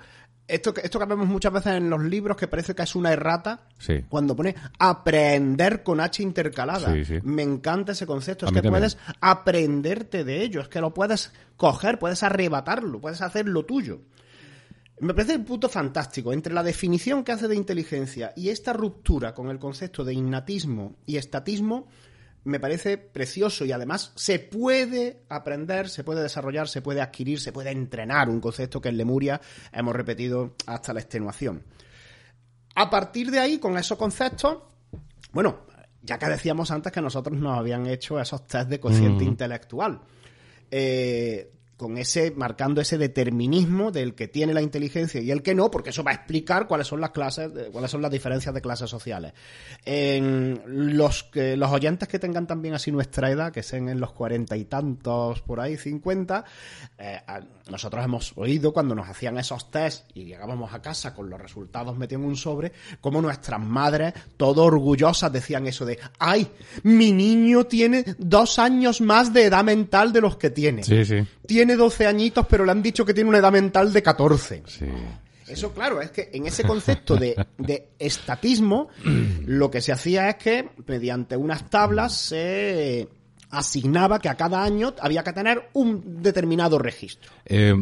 esto, 0.49 0.73
esto 0.81 0.99
que 0.99 1.05
vemos 1.05 1.27
muchas 1.27 1.53
veces 1.53 1.73
en 1.73 1.89
los 1.89 2.03
libros 2.03 2.35
que 2.35 2.47
parece 2.47 2.73
que 2.75 2.83
es 2.83 2.95
una 2.95 3.13
errata 3.13 3.61
cuando 4.09 4.35
pone 4.35 4.55
aprender 4.77 5.83
con 5.83 6.01
H 6.01 6.21
intercalada. 6.23 6.93
Me 7.23 7.43
encanta 7.43 7.91
ese 7.91 8.05
concepto. 8.05 8.45
Es 8.45 8.51
que 8.51 8.63
puedes 8.63 8.97
aprenderte 9.21 10.23
de 10.23 10.41
ello, 10.41 10.61
es 10.61 10.67
que 10.67 10.81
lo 10.81 10.93
puedes 10.93 11.31
coger, 11.55 11.99
puedes 11.99 12.23
arrebatarlo, 12.23 12.99
puedes 12.99 13.21
hacerlo 13.21 13.65
tuyo. 13.65 14.01
Me 15.01 15.13
parece 15.13 15.37
un 15.37 15.45
punto 15.45 15.69
fantástico 15.69 16.33
entre 16.33 16.53
la 16.53 16.61
definición 16.61 17.23
que 17.23 17.31
hace 17.31 17.47
de 17.47 17.55
inteligencia 17.55 18.33
y 18.35 18.49
esta 18.49 18.73
ruptura 18.73 19.33
con 19.33 19.49
el 19.49 19.57
concepto 19.57 20.03
de 20.03 20.13
innatismo 20.13 20.97
y 21.05 21.15
estatismo 21.15 21.87
me 22.43 22.59
parece 22.59 22.97
precioso 22.97 23.65
y 23.65 23.71
además 23.71 24.11
se 24.15 24.39
puede 24.39 25.23
aprender, 25.29 25.89
se 25.89 26.03
puede 26.03 26.21
desarrollar, 26.21 26.67
se 26.67 26.81
puede 26.81 27.01
adquirir, 27.01 27.39
se 27.39 27.51
puede 27.51 27.71
entrenar, 27.71 28.29
un 28.29 28.39
concepto 28.39 28.81
que 28.81 28.89
en 28.89 28.97
Lemuria 28.97 29.41
hemos 29.71 29.95
repetido 29.95 30.55
hasta 30.65 30.93
la 30.93 31.01
extenuación. 31.01 31.63
A 32.75 32.89
partir 32.89 33.29
de 33.31 33.39
ahí, 33.39 33.59
con 33.59 33.77
esos 33.77 33.97
conceptos, 33.97 34.59
bueno, 35.33 35.65
ya 36.01 36.17
que 36.17 36.27
decíamos 36.27 36.71
antes 36.71 36.91
que 36.91 37.01
nosotros 37.01 37.37
nos 37.37 37.57
habían 37.57 37.85
hecho 37.87 38.19
esos 38.19 38.47
test 38.47 38.69
de 38.69 38.79
cociente 38.79 39.25
mm. 39.25 39.27
intelectual. 39.27 39.99
Eh, 40.71 41.51
con 41.79 41.97
ese, 41.97 42.31
marcando 42.31 42.81
ese 42.81 42.97
determinismo 42.97 43.89
del 43.89 44.13
que 44.13 44.27
tiene 44.27 44.53
la 44.53 44.61
inteligencia 44.61 45.21
y 45.21 45.31
el 45.31 45.41
que 45.41 45.55
no, 45.55 45.71
porque 45.71 45.91
eso 45.91 46.03
va 46.03 46.11
a 46.11 46.13
explicar 46.13 46.67
cuáles 46.67 46.87
son 46.87 46.99
las 46.99 47.11
clases, 47.11 47.49
cuáles 47.71 47.89
son 47.89 48.01
las 48.01 48.11
diferencias 48.11 48.53
de 48.53 48.61
clases 48.61 48.89
sociales. 48.89 49.31
En 49.85 50.61
los 50.97 51.23
que, 51.23 51.55
los 51.55 51.71
oyentes 51.71 52.09
que 52.09 52.19
tengan 52.19 52.45
también 52.45 52.73
así 52.73 52.91
nuestra 52.91 53.31
edad, 53.31 53.53
que 53.53 53.63
sean 53.63 53.87
en 53.87 54.01
los 54.01 54.11
cuarenta 54.11 54.57
y 54.57 54.65
tantos, 54.65 55.41
por 55.41 55.61
ahí, 55.61 55.77
cincuenta, 55.77 56.43
eh, 56.97 57.21
nosotros 57.71 58.03
hemos 58.03 58.33
oído 58.35 58.73
cuando 58.73 58.93
nos 58.93 59.07
hacían 59.07 59.37
esos 59.37 59.71
test 59.71 60.05
y 60.13 60.25
llegábamos 60.25 60.73
a 60.73 60.81
casa 60.81 61.13
con 61.13 61.29
los 61.29 61.39
resultados 61.39 61.97
metidos 61.97 62.23
en 62.23 62.27
un 62.27 62.35
sobre, 62.35 62.73
como 62.99 63.21
nuestras 63.21 63.61
madres, 63.61 64.13
todo 64.35 64.65
orgullosas, 64.65 65.31
decían 65.31 65.65
eso 65.65 65.85
de, 65.85 65.97
ay, 66.19 66.45
mi 66.83 67.13
niño 67.13 67.67
tiene 67.67 68.03
dos 68.17 68.59
años 68.59 68.99
más 68.99 69.31
de 69.31 69.45
edad 69.45 69.63
mental 69.63 70.11
de 70.11 70.19
los 70.19 70.35
que 70.35 70.49
tiene. 70.49 70.83
Sí, 70.83 71.05
sí. 71.05 71.25
Tiene 71.47 71.68
tiene 71.69 71.83
12 71.83 72.07
añitos, 72.07 72.47
pero 72.47 72.65
le 72.65 72.71
han 72.71 72.81
dicho 72.81 73.05
que 73.05 73.13
tiene 73.13 73.29
una 73.29 73.37
edad 73.37 73.51
mental 73.51 73.93
de 73.93 74.01
14. 74.01 74.63
Eso, 75.47 75.71
claro, 75.71 76.01
es 76.01 76.09
que 76.09 76.31
en 76.33 76.47
ese 76.47 76.63
concepto 76.63 77.15
de, 77.15 77.35
estatismo, 77.99 78.89
lo 79.45 79.69
que 79.69 79.81
se 79.81 79.91
hacía 79.91 80.29
es 80.29 80.35
que, 80.37 80.69
mediante 80.87 81.37
unas 81.37 81.69
tablas, 81.69 82.15
se 82.15 83.07
asignaba 83.51 84.19
que 84.19 84.29
a 84.29 84.35
cada 84.35 84.63
año 84.63 84.95
había 84.99 85.23
que 85.23 85.33
tener 85.33 85.69
un 85.73 86.23
determinado 86.23 86.79
registro. 86.79 87.31
Eh, 87.45 87.75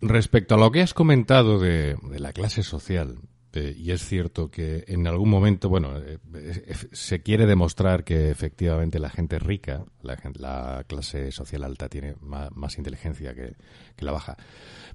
respecto 0.00 0.54
a 0.54 0.58
lo 0.58 0.70
que 0.70 0.80
has 0.80 0.94
comentado 0.94 1.58
de 1.58 1.96
la 2.16 2.32
clase 2.32 2.62
social, 2.62 3.18
este, 3.52 3.72
y 3.76 3.90
es 3.90 4.06
cierto 4.06 4.48
que 4.48 4.84
en 4.86 5.08
algún 5.08 5.28
momento, 5.28 5.68
bueno, 5.68 5.98
eh, 5.98 6.18
eh, 6.34 6.74
se 6.92 7.20
quiere 7.20 7.46
demostrar 7.46 8.04
que 8.04 8.30
efectivamente 8.30 9.00
la 9.00 9.10
gente 9.10 9.40
rica, 9.40 9.84
la, 10.02 10.16
la 10.34 10.84
clase 10.86 11.32
social 11.32 11.64
alta 11.64 11.88
tiene 11.88 12.14
más, 12.20 12.78
inteligencia 12.78 13.34
que, 13.34 13.56
la 13.98 14.12
baja. 14.12 14.36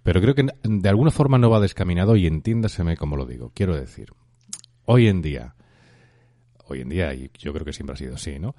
Pero 0.04 0.22
creo 0.22 0.36
que 0.36 0.48
de 0.64 0.90
alguna 0.90 1.12
forma 1.12 1.38
no 1.38 1.50
va 1.50 1.60
descaminado 1.60 2.16
y 2.16 2.28
entiéndaseme 2.28 2.96
como 2.96 3.18
lo 3.18 3.26
digo. 3.26 3.52
Quiero 3.54 3.76
decir, 3.76 4.14
hoy 4.86 5.10
en 5.10 5.22
día, 5.22 5.56
hoy 6.66 6.80
en 6.80 6.90
día, 6.90 7.14
y 7.14 7.30
yo 7.38 7.52
creo 7.52 7.66
que 7.66 7.74
siempre 7.74 7.96
ha 7.96 7.98
sido 7.98 8.16
así, 8.16 8.40
¿no? 8.40 8.56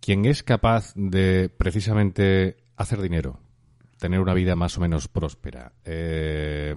Quien 0.00 0.26
es 0.26 0.44
capaz 0.44 0.92
de 0.94 1.48
precisamente 1.48 2.56
hacer 2.76 3.02
dinero, 3.02 3.40
tener 3.98 4.20
una 4.20 4.32
vida 4.32 4.54
más 4.54 4.78
o 4.78 4.80
menos 4.80 5.08
próspera, 5.08 5.72
eh, 5.84 6.76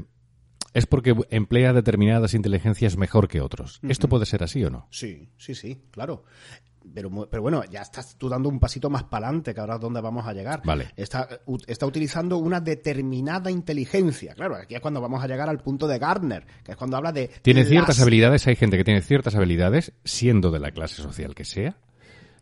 es 0.73 0.85
porque 0.85 1.15
emplea 1.29 1.73
determinadas 1.73 2.33
inteligencias 2.33 2.97
mejor 2.97 3.27
que 3.27 3.41
otros. 3.41 3.79
¿Esto 3.87 4.07
puede 4.09 4.25
ser 4.25 4.43
así 4.43 4.63
o 4.63 4.69
no? 4.69 4.87
Sí, 4.91 5.29
sí, 5.37 5.55
sí, 5.55 5.81
claro. 5.91 6.23
Pero, 6.93 7.09
pero 7.29 7.41
bueno, 7.41 7.63
ya 7.71 7.81
estás 7.81 8.17
tú 8.17 8.27
dando 8.27 8.49
un 8.49 8.59
pasito 8.59 8.89
más 8.89 9.03
para 9.05 9.27
adelante, 9.27 9.53
que 9.53 9.59
ahora 9.61 9.75
es 9.75 9.79
donde 9.79 10.01
vamos 10.01 10.27
a 10.27 10.33
llegar. 10.33 10.61
Vale. 10.65 10.89
Está, 10.97 11.29
está 11.65 11.85
utilizando 11.85 12.37
una 12.37 12.59
determinada 12.59 13.49
inteligencia. 13.49 14.33
Claro, 14.35 14.55
aquí 14.57 14.75
es 14.75 14.81
cuando 14.81 14.99
vamos 14.99 15.23
a 15.23 15.27
llegar 15.27 15.47
al 15.47 15.59
punto 15.61 15.87
de 15.87 15.97
Gardner, 15.97 16.45
que 16.61 16.71
es 16.73 16.77
cuando 16.77 16.97
habla 16.97 17.13
de... 17.13 17.29
Tiene 17.41 17.61
las- 17.61 17.69
ciertas 17.69 18.01
habilidades, 18.01 18.45
hay 18.47 18.57
gente 18.57 18.75
que 18.75 18.83
tiene 18.83 19.01
ciertas 19.01 19.35
habilidades, 19.35 19.93
siendo 20.03 20.51
de 20.51 20.59
la 20.59 20.71
clase 20.71 21.01
social 21.01 21.33
que 21.35 21.45
sea, 21.45 21.77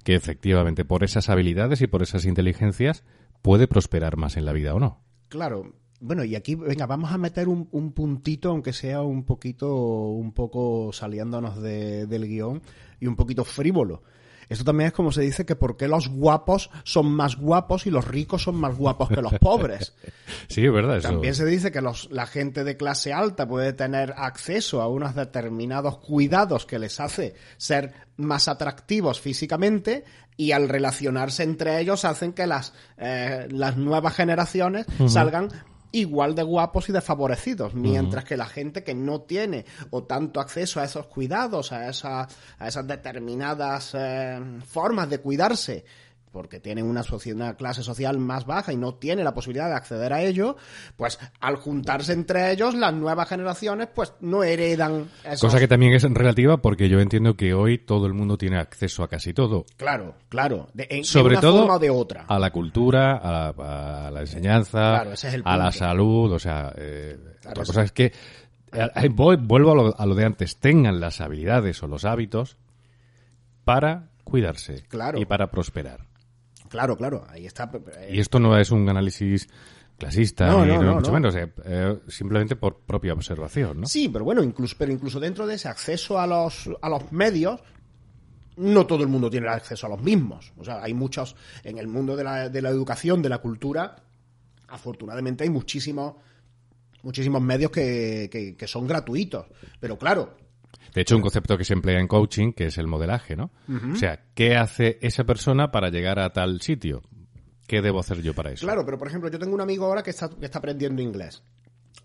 que 0.04 0.16
efectivamente 0.16 0.86
por 0.86 1.04
esas 1.04 1.30
habilidades 1.30 1.80
y 1.82 1.88
por 1.88 2.02
esas 2.02 2.26
inteligencias 2.26 3.04
puede 3.44 3.68
prosperar 3.68 4.18
más 4.18 4.38
en 4.38 4.46
la 4.46 4.54
vida 4.54 4.74
o 4.74 4.80
no. 4.80 5.04
Claro. 5.30 5.76
Bueno, 6.02 6.24
y 6.24 6.36
aquí, 6.36 6.56
venga, 6.56 6.86
vamos 6.88 7.12
a 7.12 7.18
meter 7.18 7.48
un, 7.48 7.68
un 7.72 7.92
puntito, 7.94 8.50
aunque 8.50 8.74
sea 8.74 9.02
un 9.02 9.24
poquito, 9.24 9.74
un 10.10 10.34
poco 10.34 10.92
saliéndonos 10.92 11.62
de- 11.62 12.08
del 12.08 12.28
guion 12.28 12.62
y 13.00 13.08
un 13.08 13.16
poquito 13.16 13.44
frívolo. 13.46 14.02
Esto 14.50 14.66
también 14.66 14.88
es 14.88 14.94
como 14.94 15.14
se 15.14 15.22
dice 15.22 15.46
que 15.46 15.56
por 15.56 15.78
qué 15.78 15.88
los 15.88 16.10
guapos 16.10 16.70
son 16.84 17.10
más 17.10 17.38
guapos 17.38 17.88
y 17.88 17.90
los 17.90 18.06
ricos 18.06 18.44
son 18.44 18.56
más 18.56 18.76
guapos 18.76 19.08
que 19.08 19.22
los 19.22 19.34
pobres. 19.40 19.96
Sí, 20.50 20.66
es 20.66 20.74
verdad. 20.74 20.98
Eso. 20.98 21.08
También 21.10 21.34
se 21.36 21.46
dice 21.46 21.72
que 21.72 21.80
los, 21.82 22.10
la 22.12 22.26
gente 22.26 22.66
de 22.66 22.76
clase 22.76 23.14
alta 23.14 23.48
puede 23.48 23.72
tener 23.72 24.14
acceso 24.18 24.82
a 24.82 24.88
unos 24.90 25.16
determinados 25.16 26.00
cuidados 26.00 26.66
que 26.66 26.80
les 26.80 27.00
hace 27.00 27.36
ser 27.56 27.94
más 28.18 28.50
atractivos 28.50 29.22
físicamente 29.22 30.04
y 30.36 30.52
al 30.52 30.68
relacionarse 30.68 31.44
entre 31.44 31.80
ellos 31.80 32.04
hacen 32.04 32.34
que 32.34 32.48
las, 32.48 32.74
eh, 32.98 33.48
las 33.52 33.78
nuevas 33.78 34.14
generaciones 34.16 34.86
salgan 35.08 35.48
igual 35.92 36.36
de 36.36 36.44
guapos 36.44 36.90
y 36.90 36.92
desfavorecidos, 36.92 37.74
mientras 37.74 38.24
que 38.24 38.38
la 38.38 38.46
gente 38.46 38.84
que 38.84 38.94
no 38.94 39.22
tiene 39.22 39.66
o 39.90 40.04
tanto 40.04 40.40
acceso 40.40 40.80
a 40.80 40.86
esos 40.86 41.08
cuidados, 41.08 41.72
a, 41.72 41.90
esa, 41.90 42.28
a 42.60 42.68
esas 42.68 42.88
determinadas 42.88 43.92
eh, 43.94 44.40
formas 44.68 45.10
de 45.10 45.20
cuidarse, 45.20 45.86
porque 46.32 46.60
tienen 46.60 46.86
una, 46.86 47.04
una 47.36 47.56
clase 47.56 47.84
social 47.84 48.18
más 48.18 48.46
baja 48.46 48.72
y 48.72 48.78
no 48.78 48.94
tiene 48.96 49.24
la 49.24 49.34
posibilidad 49.34 49.68
de 49.68 49.76
acceder 49.76 50.14
a 50.14 50.22
ello, 50.22 50.56
pues 50.96 51.20
al 51.40 51.58
juntarse 51.58 52.14
entre 52.14 52.52
ellos, 52.52 52.74
las 52.74 52.94
nuevas 52.94 53.28
generaciones 53.28 53.90
pues 53.94 54.14
no 54.22 54.44
heredan 54.44 55.10
esos... 55.26 55.42
Cosa 55.42 55.60
que 55.60 55.68
también 55.68 55.94
es 55.94 56.04
relativa 56.04 56.58
porque 56.58 56.88
yo 56.90 57.00
entiendo 57.00 57.36
que 57.36 57.54
hoy 57.54 57.78
todo 57.78 58.06
el 58.06 58.14
mundo 58.14 58.38
tiene 58.38 58.58
acceso 58.60 59.04
a 59.04 59.08
casi 59.10 59.34
todo. 59.34 59.66
Claro, 59.78 60.16
claro, 60.30 60.70
de, 60.74 60.88
en- 60.90 60.98
de 61.02 61.04
Sobre 61.04 61.34
una 61.34 61.42
todo 61.42 61.60
forma 61.60 61.76
o 61.76 61.80
de 61.80 61.90
otra. 61.90 62.26
a 62.28 62.40
la 62.40 62.50
cultura, 62.52 63.18
a 63.18 63.32
la, 63.32 64.08
a 64.08 64.12
la 64.12 64.22
enseñanza, 64.22 64.80
Claro, 64.80 65.12
ese 65.14 65.28
es 65.28 65.34
el 65.34 65.42
a 65.46 65.58
la 65.58 65.72
salud, 65.72 66.32
o 66.32 66.40
sea, 66.40 66.74
eh, 66.78 67.18
Claro, 67.42 67.52
otra 67.52 67.64
eso- 67.64 67.74
cosa 67.74 67.84
es 67.84 67.92
que 67.92 68.06
eh, 68.06 68.88
eh, 68.96 69.10
voy- 69.12 69.36
vuelvo 69.36 69.72
a 69.72 69.76
lo, 69.76 70.00
a 70.00 70.06
lo 70.06 70.16
de 70.16 70.24
antes, 70.26 70.58
tengan 70.58 71.00
las 71.02 71.20
habilidades 71.20 71.84
o 71.84 71.88
los 71.88 72.06
hábitos 72.06 72.56
para 73.66 74.10
cuidarse 74.24 74.84
Claro. 74.88 75.20
y 75.20 75.26
para 75.26 75.52
prosperar. 75.52 76.06
Claro, 76.72 76.98
claro, 76.98 77.24
ahí 77.30 77.46
está. 77.46 77.70
eh, 78.00 78.12
Y 78.14 78.20
esto 78.20 78.40
no 78.40 78.58
es 78.58 78.72
un 78.72 78.88
análisis 78.90 79.48
clasista, 79.98 80.48
No, 80.48 80.66
ni 80.66 80.72
no, 80.74 80.82
no, 80.82 80.96
mucho 80.96 81.12
no. 81.12 81.14
menos, 81.20 81.36
eh, 81.36 81.52
eh, 81.66 82.00
simplemente 82.08 82.56
por 82.56 82.80
propia 82.80 83.14
observación, 83.14 83.82
¿no? 83.82 83.88
Sí, 83.88 84.10
pero 84.10 84.26
bueno, 84.26 84.42
incluso, 84.42 84.76
pero 84.80 84.92
incluso 84.92 85.20
dentro 85.20 85.46
de 85.46 85.56
ese 85.56 85.68
acceso 85.68 86.18
a 86.20 86.26
los, 86.26 86.70
a 86.82 86.90
los 86.90 87.12
medios, 87.12 87.62
no 88.56 88.88
todo 88.88 89.04
el 89.04 89.10
mundo 89.10 89.30
tiene 89.30 89.48
acceso 89.50 89.86
a 89.86 89.90
los 89.90 90.02
mismos. 90.02 90.54
O 90.58 90.64
sea, 90.64 90.82
hay 90.82 90.94
muchos, 90.94 91.36
en 91.64 91.78
el 91.78 91.88
mundo 91.88 92.16
de 92.16 92.24
la, 92.24 92.50
de 92.50 92.62
la 92.62 92.70
educación, 92.70 93.22
de 93.22 93.30
la 93.30 93.40
cultura, 93.40 93.98
afortunadamente 94.70 95.44
hay 95.44 95.50
muchísimos, 95.50 96.16
muchísimos 97.04 97.42
medios 97.42 97.70
que, 97.70 98.30
que, 98.32 98.56
que 98.56 98.68
son 98.68 98.88
gratuitos. 98.88 99.46
Pero 99.80 99.98
claro, 100.00 100.36
De 100.94 101.02
hecho, 101.02 101.16
un 101.16 101.22
concepto 101.22 101.58
que 101.58 101.64
se 101.64 101.74
emplea 101.74 102.00
en 102.00 102.08
coaching, 102.08 102.54
que 102.54 102.66
es 102.66 102.78
el 102.78 102.88
modelaje, 102.88 103.36
¿no? 103.36 103.52
O 103.94 103.96
sea, 103.96 104.26
¿qué 104.34 104.56
hace 104.56 105.00
esa 105.02 105.24
persona 105.24 105.72
para 105.72 105.90
llegar 105.90 106.20
a 106.20 106.32
tal 106.34 106.62
sitio? 106.62 107.02
¿Qué 107.66 107.82
debo 107.82 108.00
hacer 108.00 108.22
yo 108.22 108.34
para 108.34 108.52
eso? 108.52 108.66
Claro, 108.66 108.84
pero 108.86 108.98
por 108.98 109.08
ejemplo, 109.08 109.30
yo 109.30 109.40
tengo 109.40 109.56
un 109.56 109.62
amigo 109.62 109.86
ahora 109.86 110.04
que 110.04 110.10
está, 110.10 110.30
que 110.30 110.46
está 110.46 110.60
aprendiendo 110.60 111.02
inglés. 111.02 111.42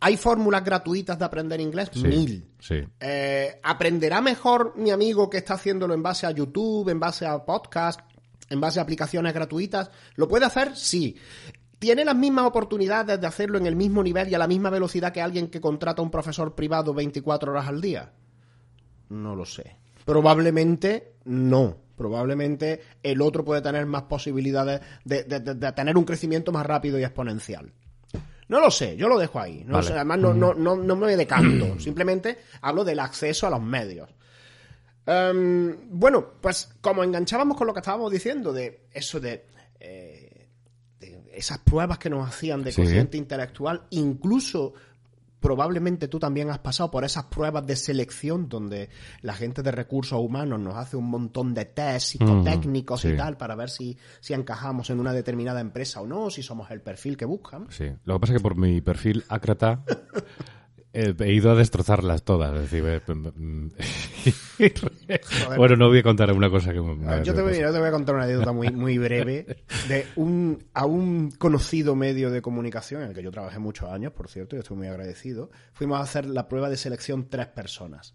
¿Hay 0.01 0.17
fórmulas 0.17 0.63
gratuitas 0.63 1.19
de 1.19 1.25
aprender 1.25 1.61
inglés? 1.61 1.91
Sí, 1.93 2.05
Mil. 2.05 2.49
Sí. 2.61 2.85
Eh, 3.01 3.59
¿Aprenderá 3.63 4.21
mejor 4.21 4.75
mi 4.77 4.91
amigo 4.91 5.31
que 5.31 5.39
está 5.39 5.55
haciéndolo 5.55 5.95
en 5.95 6.03
base 6.03 6.27
a 6.27 6.31
YouTube, 6.31 6.89
en 6.91 7.01
base 7.01 7.27
a 7.27 7.45
podcast, 7.45 8.01
en 8.51 8.61
base 8.61 8.79
a 8.79 8.83
aplicaciones 8.83 9.33
gratuitas? 9.33 9.91
¿Lo 10.15 10.29
puede 10.29 10.45
hacer? 10.45 10.77
Sí. 10.77 11.17
¿Tiene 11.79 12.05
las 12.05 12.17
mismas 12.17 12.47
oportunidades 12.47 13.21
de 13.21 13.27
hacerlo 13.27 13.59
en 13.59 13.67
el 13.67 13.77
mismo 13.77 14.03
nivel 14.03 14.29
y 14.29 14.35
a 14.35 14.39
la 14.39 14.47
misma 14.47 14.71
velocidad 14.71 15.13
que 15.13 15.21
alguien 15.21 15.49
que 15.49 15.61
contrata 15.61 16.01
a 16.01 16.05
un 16.05 16.11
profesor 16.11 16.55
privado 16.55 16.95
24 16.95 17.53
horas 17.53 17.67
al 17.67 17.81
día? 17.81 18.13
No 19.09 19.35
lo 19.37 19.45
sé. 19.45 19.77
Probablemente 20.05 21.15
no. 21.25 21.77
Probablemente 21.97 22.81
el 23.03 23.23
otro 23.23 23.45
puede 23.45 23.63
tener 23.63 23.87
más 23.87 24.03
posibilidades 24.03 24.81
de, 25.05 25.25
de- 25.25 25.41
de- 25.41 25.55
de 25.55 25.73
tener 25.73 25.97
un 25.97 26.05
crecimiento 26.05 26.53
más 26.53 26.67
rápido 26.67 26.99
y 26.99 27.05
exponencial. 27.05 27.73
No 28.49 28.61
lo 28.61 28.71
sé, 28.71 28.97
yo 28.97 29.09
lo 29.09 29.19
dejo 29.19 29.41
ahí. 29.41 29.63
No 29.65 29.71
lo 29.73 29.77
Vale. 29.79 29.87
sé, 29.89 29.95
además, 29.95 30.19
no, 30.19 30.35
no, 30.35 30.55
no, 30.55 30.77
no 30.77 30.95
me 30.97 31.17
decanto. 31.17 31.75
Simplemente 31.81 32.39
hablo 32.61 32.85
del 32.85 33.01
acceso 33.01 33.47
a 33.47 33.51
los 33.51 33.63
medios. 33.63 34.09
Em, 35.07 35.77
bueno, 35.91 36.33
pues 36.41 36.69
como 36.81 37.03
enganchábamos 37.05 37.57
con 37.57 37.67
lo 37.67 37.73
que 37.75 37.81
estábamos 37.81 38.11
diciendo, 38.13 38.53
de 38.53 38.87
eso 38.93 39.21
de, 39.21 39.47
eh, 39.81 40.49
de 40.99 41.23
esas 41.33 41.59
pruebas 41.59 41.99
que 41.99 42.11
nos 42.11 42.29
hacían 42.29 42.63
de 42.63 42.73
Sí. 42.73 42.83
intelectual, 43.13 43.83
incluso 43.91 44.75
probablemente 45.41 46.09
tú 46.09 46.19
también 46.19 46.51
has 46.51 46.59
pasado 46.59 46.91
por 46.91 47.05
esas 47.05 47.25
pruebas 47.25 47.67
de 47.67 47.77
selección 47.77 48.49
donde 48.49 48.89
la 49.23 49.35
gente 49.35 49.63
de 49.63 49.71
recursos 49.71 50.19
humanos 50.19 50.61
nos 50.61 50.77
hace 50.77 50.97
un 50.97 51.09
montón 51.09 51.55
de 51.55 51.65
test 51.67 52.09
psicotécnicos 52.09 53.03
sí. 53.03 53.09
y 53.09 53.17
tal 53.17 53.37
para 53.37 53.55
ver 53.55 53.71
si, 53.71 53.97
si 54.21 54.35
encajamos 54.35 54.91
en 54.91 55.01
una 55.01 55.13
determinada 55.13 55.61
empresa 55.61 56.01
o 56.01 56.07
no, 56.07 56.31
si 56.31 56.43
somos 56.43 56.71
el 56.71 56.81
perfil 56.81 57.17
que 57.17 57.25
buscan. 57.25 57.67
Sí. 57.71 57.93
Lo 58.05 58.15
que 58.15 58.21
pasa 58.21 58.33
es 58.33 58.39
que 58.39 58.43
por 58.43 58.57
mi 58.57 58.81
perfil 58.81 59.25
ácrata 59.29 59.85
eh, 59.87 59.95
he 60.97 61.33
ido 61.33 61.51
a 61.51 61.55
destrozarlas 61.55 62.23
todas. 62.23 62.55
Es 62.55 62.71
decir, 62.71 62.85
eh, 62.87 63.01
mm, 63.07 63.69
bueno, 65.57 65.77
no 65.77 65.89
voy 65.89 65.99
a 65.99 66.03
contar 66.03 66.33
una 66.33 66.51
cosa 66.51 66.73
que 66.73 66.81
me- 66.81 66.97
te, 66.97 67.43
voy, 67.43 67.59
yo 67.59 67.73
te 67.73 67.79
voy 67.79 67.89
a 67.89 67.91
contar 67.91 68.15
una 68.15 68.25
anécdota 68.25 68.53
muy, 68.53 68.71
muy 68.71 68.99
breve 68.99 69.47
de 69.89 70.07
un, 70.17 70.65
a 70.75 70.87
un 70.87 71.31
conocido 71.33 71.95
medio 71.95 72.31
de 72.31 72.41
comunicación 72.43 73.03
en 73.03 73.09
el 73.09 73.15
que 73.15 73.23
yo 73.23 73.31
trabajé 73.31 73.59
muchos 73.59 73.91
años, 73.91 74.13
por 74.13 74.29
cierto, 74.29 74.57
y 74.57 74.61
estoy 74.61 74.77
muy 74.77 74.87
agradecido. 74.89 75.51
Fuimos 75.75 75.99
a 76.01 76.03
hacer 76.03 76.27
la 76.27 76.49
prueba 76.49 76.69
de 76.71 76.77
selección 76.77 77.29
tres 77.29 77.47
personas. 77.49 78.15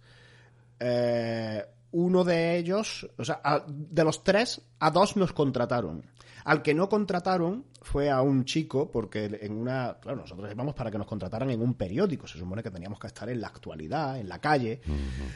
Eh, 0.80 1.64
uno 1.92 2.24
de 2.24 2.58
ellos, 2.58 3.10
o 3.18 3.24
sea, 3.26 3.42
a- 3.44 3.66
de 3.68 4.04
los 4.04 4.24
tres, 4.24 4.62
a 4.80 4.92
dos 4.92 5.16
nos 5.18 5.34
contrataron. 5.34 6.06
Al 6.44 6.64
que 6.64 6.74
no 6.74 6.90
contrataron 6.90 7.66
fue 7.84 8.10
a 8.10 8.24
un 8.24 8.46
chico, 8.46 8.90
porque 8.90 9.26
en 9.42 9.54
una. 9.56 9.98
Claro, 10.02 10.22
nosotros 10.22 10.52
íbamos 10.52 10.74
para 10.74 10.90
que 10.90 10.98
nos 10.98 11.06
contrataran 11.06 11.52
en 11.52 11.62
un 11.62 11.76
periódico. 11.76 12.26
Se 12.26 12.40
supone 12.40 12.64
que 12.64 12.72
teníamos 12.72 13.00
que 13.00 13.06
estar 13.06 13.30
en 13.30 13.40
la 13.40 13.48
actualidad, 13.50 14.20
en 14.20 14.28
la 14.28 14.40
calle. 14.40 14.82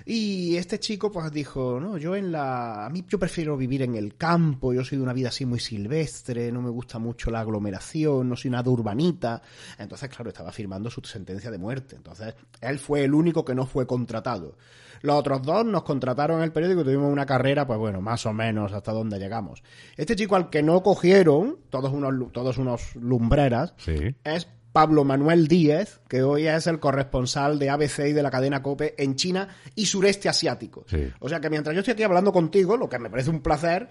Y 0.06 0.56
este 0.56 0.80
chico, 0.80 1.12
pues 1.12 1.32
dijo: 1.32 1.80
No, 1.80 1.98
yo 2.00 2.16
en 2.16 2.32
la. 2.32 2.88
A 2.88 2.90
mí 2.90 3.06
yo 3.08 3.20
prefiero 3.20 3.56
vivir 3.56 3.84
en 3.84 3.94
el 3.94 4.16
campo. 4.18 4.74
Yo 4.74 4.84
soy 4.84 4.98
de 4.98 5.04
una 5.04 5.14
vida 5.14 5.30
así 5.30 5.46
muy 5.46 5.60
silvestre. 5.60 6.52
No 6.52 6.64
me 6.64 6.72
gusta 6.72 6.98
mucho 6.98 7.30
la 7.30 7.42
aglomeración. 7.42 8.28
No 8.28 8.36
soy 8.36 8.50
nada 8.50 8.70
urbanita. 8.72 9.44
Entonces, 9.78 10.10
claro, 10.10 10.30
estaba 10.30 10.52
firmando 10.52 10.90
su 10.90 11.02
sentencia 11.02 11.52
de 11.52 11.60
muerte. 11.60 11.96
Entonces, 11.96 12.34
él 12.62 12.80
fue 12.80 13.04
el 13.04 13.14
único 13.14 13.46
que 13.46 13.54
no 13.54 13.68
fue 13.68 13.86
contratado. 13.86 14.58
Los 15.06 15.16
otros 15.16 15.42
dos 15.44 15.66
nos 15.66 15.84
contrataron 15.84 16.38
en 16.40 16.44
el 16.44 16.52
periódico 16.52 16.82
y 16.82 16.84
tuvimos 16.86 17.12
una 17.12 17.26
carrera, 17.26 17.66
pues 17.68 17.80
bueno, 17.80 18.02
más 18.02 18.26
o 18.26 18.34
menos 18.34 18.74
hasta 18.74 18.92
donde 18.92 19.20
llegamos. 19.20 19.64
Este 19.96 20.16
chico 20.16 20.36
al 20.36 20.50
que 20.50 20.64
no 20.64 20.82
cogieron, 20.84 21.58
todos 21.70 21.92
unos, 21.94 22.32
todos 22.32 22.58
unos 22.58 22.96
lumbreras, 22.96 23.74
Sí. 23.78 24.16
es 24.24 24.48
Pablo 24.72 25.06
Manuel 25.06 25.48
Díez, 25.48 26.02
que 26.10 26.22
hoy 26.22 26.48
es 26.48 26.68
el 26.68 26.82
corresponsal 26.82 27.58
de 27.60 27.70
ABC 27.70 28.10
y 28.10 28.12
de 28.14 28.22
la 28.22 28.30
cadena 28.30 28.62
COPE 28.62 28.96
en 29.02 29.16
China 29.16 29.48
y 29.74 29.86
sureste 29.86 30.28
asiático. 30.28 30.84
Sí. 30.88 31.08
O 31.20 31.30
sea 31.30 31.40
que 31.40 31.50
mientras 31.50 31.74
yo 31.74 31.80
estoy 31.80 31.94
aquí 31.94 32.04
hablando 32.04 32.34
contigo, 32.34 32.76
lo 32.76 32.90
que 32.90 33.00
me 33.00 33.10
parece 33.10 33.30
un 33.30 33.40
placer, 33.42 33.88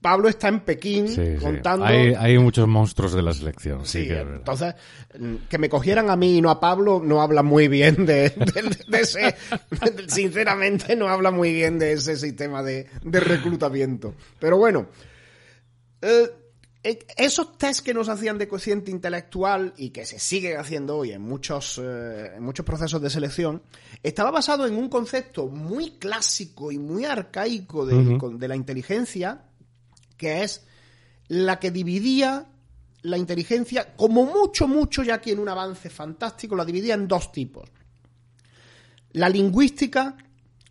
Pablo 0.00 0.28
está 0.28 0.48
en 0.48 0.60
Pekín 0.60 1.08
Sí, 1.08 1.14
sí. 1.14 1.36
contando... 1.42 1.86
Hay, 1.86 2.12
hay 2.14 2.38
muchos 2.38 2.68
monstruos 2.68 3.14
de 3.14 3.22
la 3.22 3.32
selección. 3.32 3.86
Sí, 3.86 4.06
que 4.06 4.20
entonces, 4.20 4.74
mm, 5.18 5.34
que 5.48 5.56
me 5.58 5.68
cogieran 5.70 6.10
a 6.10 6.16
mí 6.16 6.36
y 6.36 6.42
no 6.42 6.50
a 6.50 6.60
Pablo 6.60 7.00
no 7.02 7.22
habla 7.22 7.42
muy 7.42 7.68
bien 7.68 8.04
de, 8.04 8.28
de- 8.30 8.76
de 8.86 9.00
ese, 9.00 9.34
sinceramente 10.08 10.94
no 10.96 11.08
habla 11.08 11.30
muy 11.30 11.52
bien 11.52 11.78
de 11.78 11.92
ese 11.92 12.16
sistema 12.16 12.62
de, 12.62 12.86
de 13.02 13.20
reclutamiento. 13.20 14.14
Pero 14.38 14.58
bueno, 14.58 14.88
eh, 16.02 16.30
eh, 16.82 16.98
esos 17.16 17.56
test 17.56 17.80
que 17.84 17.94
nos 17.94 18.10
hacían 18.10 18.36
de 18.36 18.46
cociente 18.46 18.90
intelectual 18.90 19.72
y 19.78 19.88
que 19.90 20.04
se 20.04 20.18
siguen 20.18 20.58
haciendo 20.58 20.98
hoy 20.98 21.12
en 21.12 21.22
muchos, 21.22 21.80
eh, 21.82 22.32
en 22.36 22.42
muchos 22.42 22.66
procesos 22.66 23.00
de 23.00 23.08
selección, 23.08 23.62
estaba 24.02 24.30
basado 24.30 24.66
en 24.66 24.76
un 24.76 24.90
concepto 24.90 25.46
muy 25.46 25.92
clásico 25.92 26.70
y 26.70 26.78
muy 26.78 27.06
arcaico 27.06 27.86
de, 27.86 28.18
con- 28.18 28.38
de 28.38 28.48
la 28.48 28.56
inteligencia, 28.56 29.44
que 30.16 30.42
es 30.42 30.66
la 31.28 31.58
que 31.58 31.70
dividía 31.70 32.46
la 33.02 33.18
inteligencia, 33.18 33.94
como 33.96 34.24
mucho, 34.24 34.66
mucho, 34.68 35.02
ya 35.02 35.14
aquí 35.14 35.30
en 35.30 35.38
un 35.38 35.48
avance 35.48 35.90
fantástico, 35.90 36.56
la 36.56 36.64
dividía 36.64 36.94
en 36.94 37.08
dos 37.08 37.32
tipos. 37.32 37.70
la 39.12 39.28
lingüística 39.28 40.16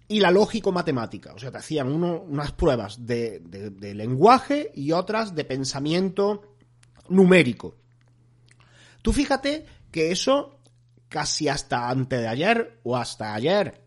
y 0.09 0.19
la 0.19 0.29
lógico-matemática. 0.29 1.33
O 1.33 1.39
sea, 1.39 1.49
te 1.49 1.59
hacían 1.59 1.87
uno- 1.89 2.21
unas 2.23 2.51
pruebas 2.51 3.05
de, 3.05 3.39
de- 3.39 3.69
de 3.69 3.93
lenguaje 3.95 4.69
y 4.75 4.91
otras 4.91 5.33
de 5.33 5.45
pensamiento 5.45 6.55
numérico. 7.07 7.77
Tú 9.01 9.13
fíjate 9.13 9.65
que 9.91 10.11
eso 10.11 10.59
casi 11.07 11.47
hasta 11.47 11.89
antes 11.89 12.19
de 12.19 12.27
ayer 12.27 12.79
o 12.83 12.97
hasta 12.97 13.33
ayer 13.33 13.81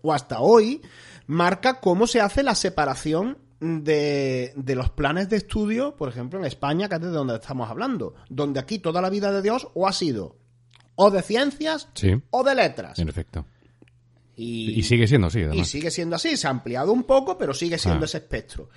o 0.00 0.12
hasta 0.14 0.40
hoy 0.40 0.80
marca 1.26 1.80
cómo 1.80 2.06
se 2.06 2.22
hace 2.22 2.42
la 2.42 2.54
separación 2.54 3.36
de, 3.60 4.52
de 4.56 4.74
los 4.74 4.90
planes 4.90 5.28
de 5.28 5.36
estudio, 5.36 5.96
por 5.96 6.08
ejemplo, 6.08 6.38
en 6.38 6.44
España, 6.44 6.88
que 6.88 6.94
es 6.96 7.00
de 7.00 7.08
donde 7.08 7.34
estamos 7.34 7.68
hablando, 7.68 8.14
donde 8.28 8.60
aquí 8.60 8.78
toda 8.78 9.00
la 9.02 9.10
vida 9.10 9.32
de 9.32 9.42
Dios 9.42 9.68
o 9.74 9.86
ha 9.88 9.92
sido 9.92 10.36
o 11.00 11.10
de 11.10 11.22
ciencias 11.22 11.88
Sí, 11.94 12.12
o 12.30 12.42
de 12.44 12.54
letras. 12.54 12.98
en 12.98 13.08
efecto. 13.08 13.44
Y, 14.36 14.70
Y 14.78 14.82
sigue 14.84 15.06
siendo 15.08 15.26
así, 15.28 15.40
y 15.40 15.44
además. 15.44 15.68
sigue 15.68 15.90
siendo 15.90 16.16
así, 16.16 16.36
se 16.36 16.46
ha 16.46 16.50
ampliado 16.50 16.92
un 16.92 17.04
poco, 17.04 17.36
pero 17.38 17.52
sigue 17.54 17.78
siendo 17.78 18.02
Ah. 18.02 18.06
ese 18.06 18.18
espectro. 18.18 18.68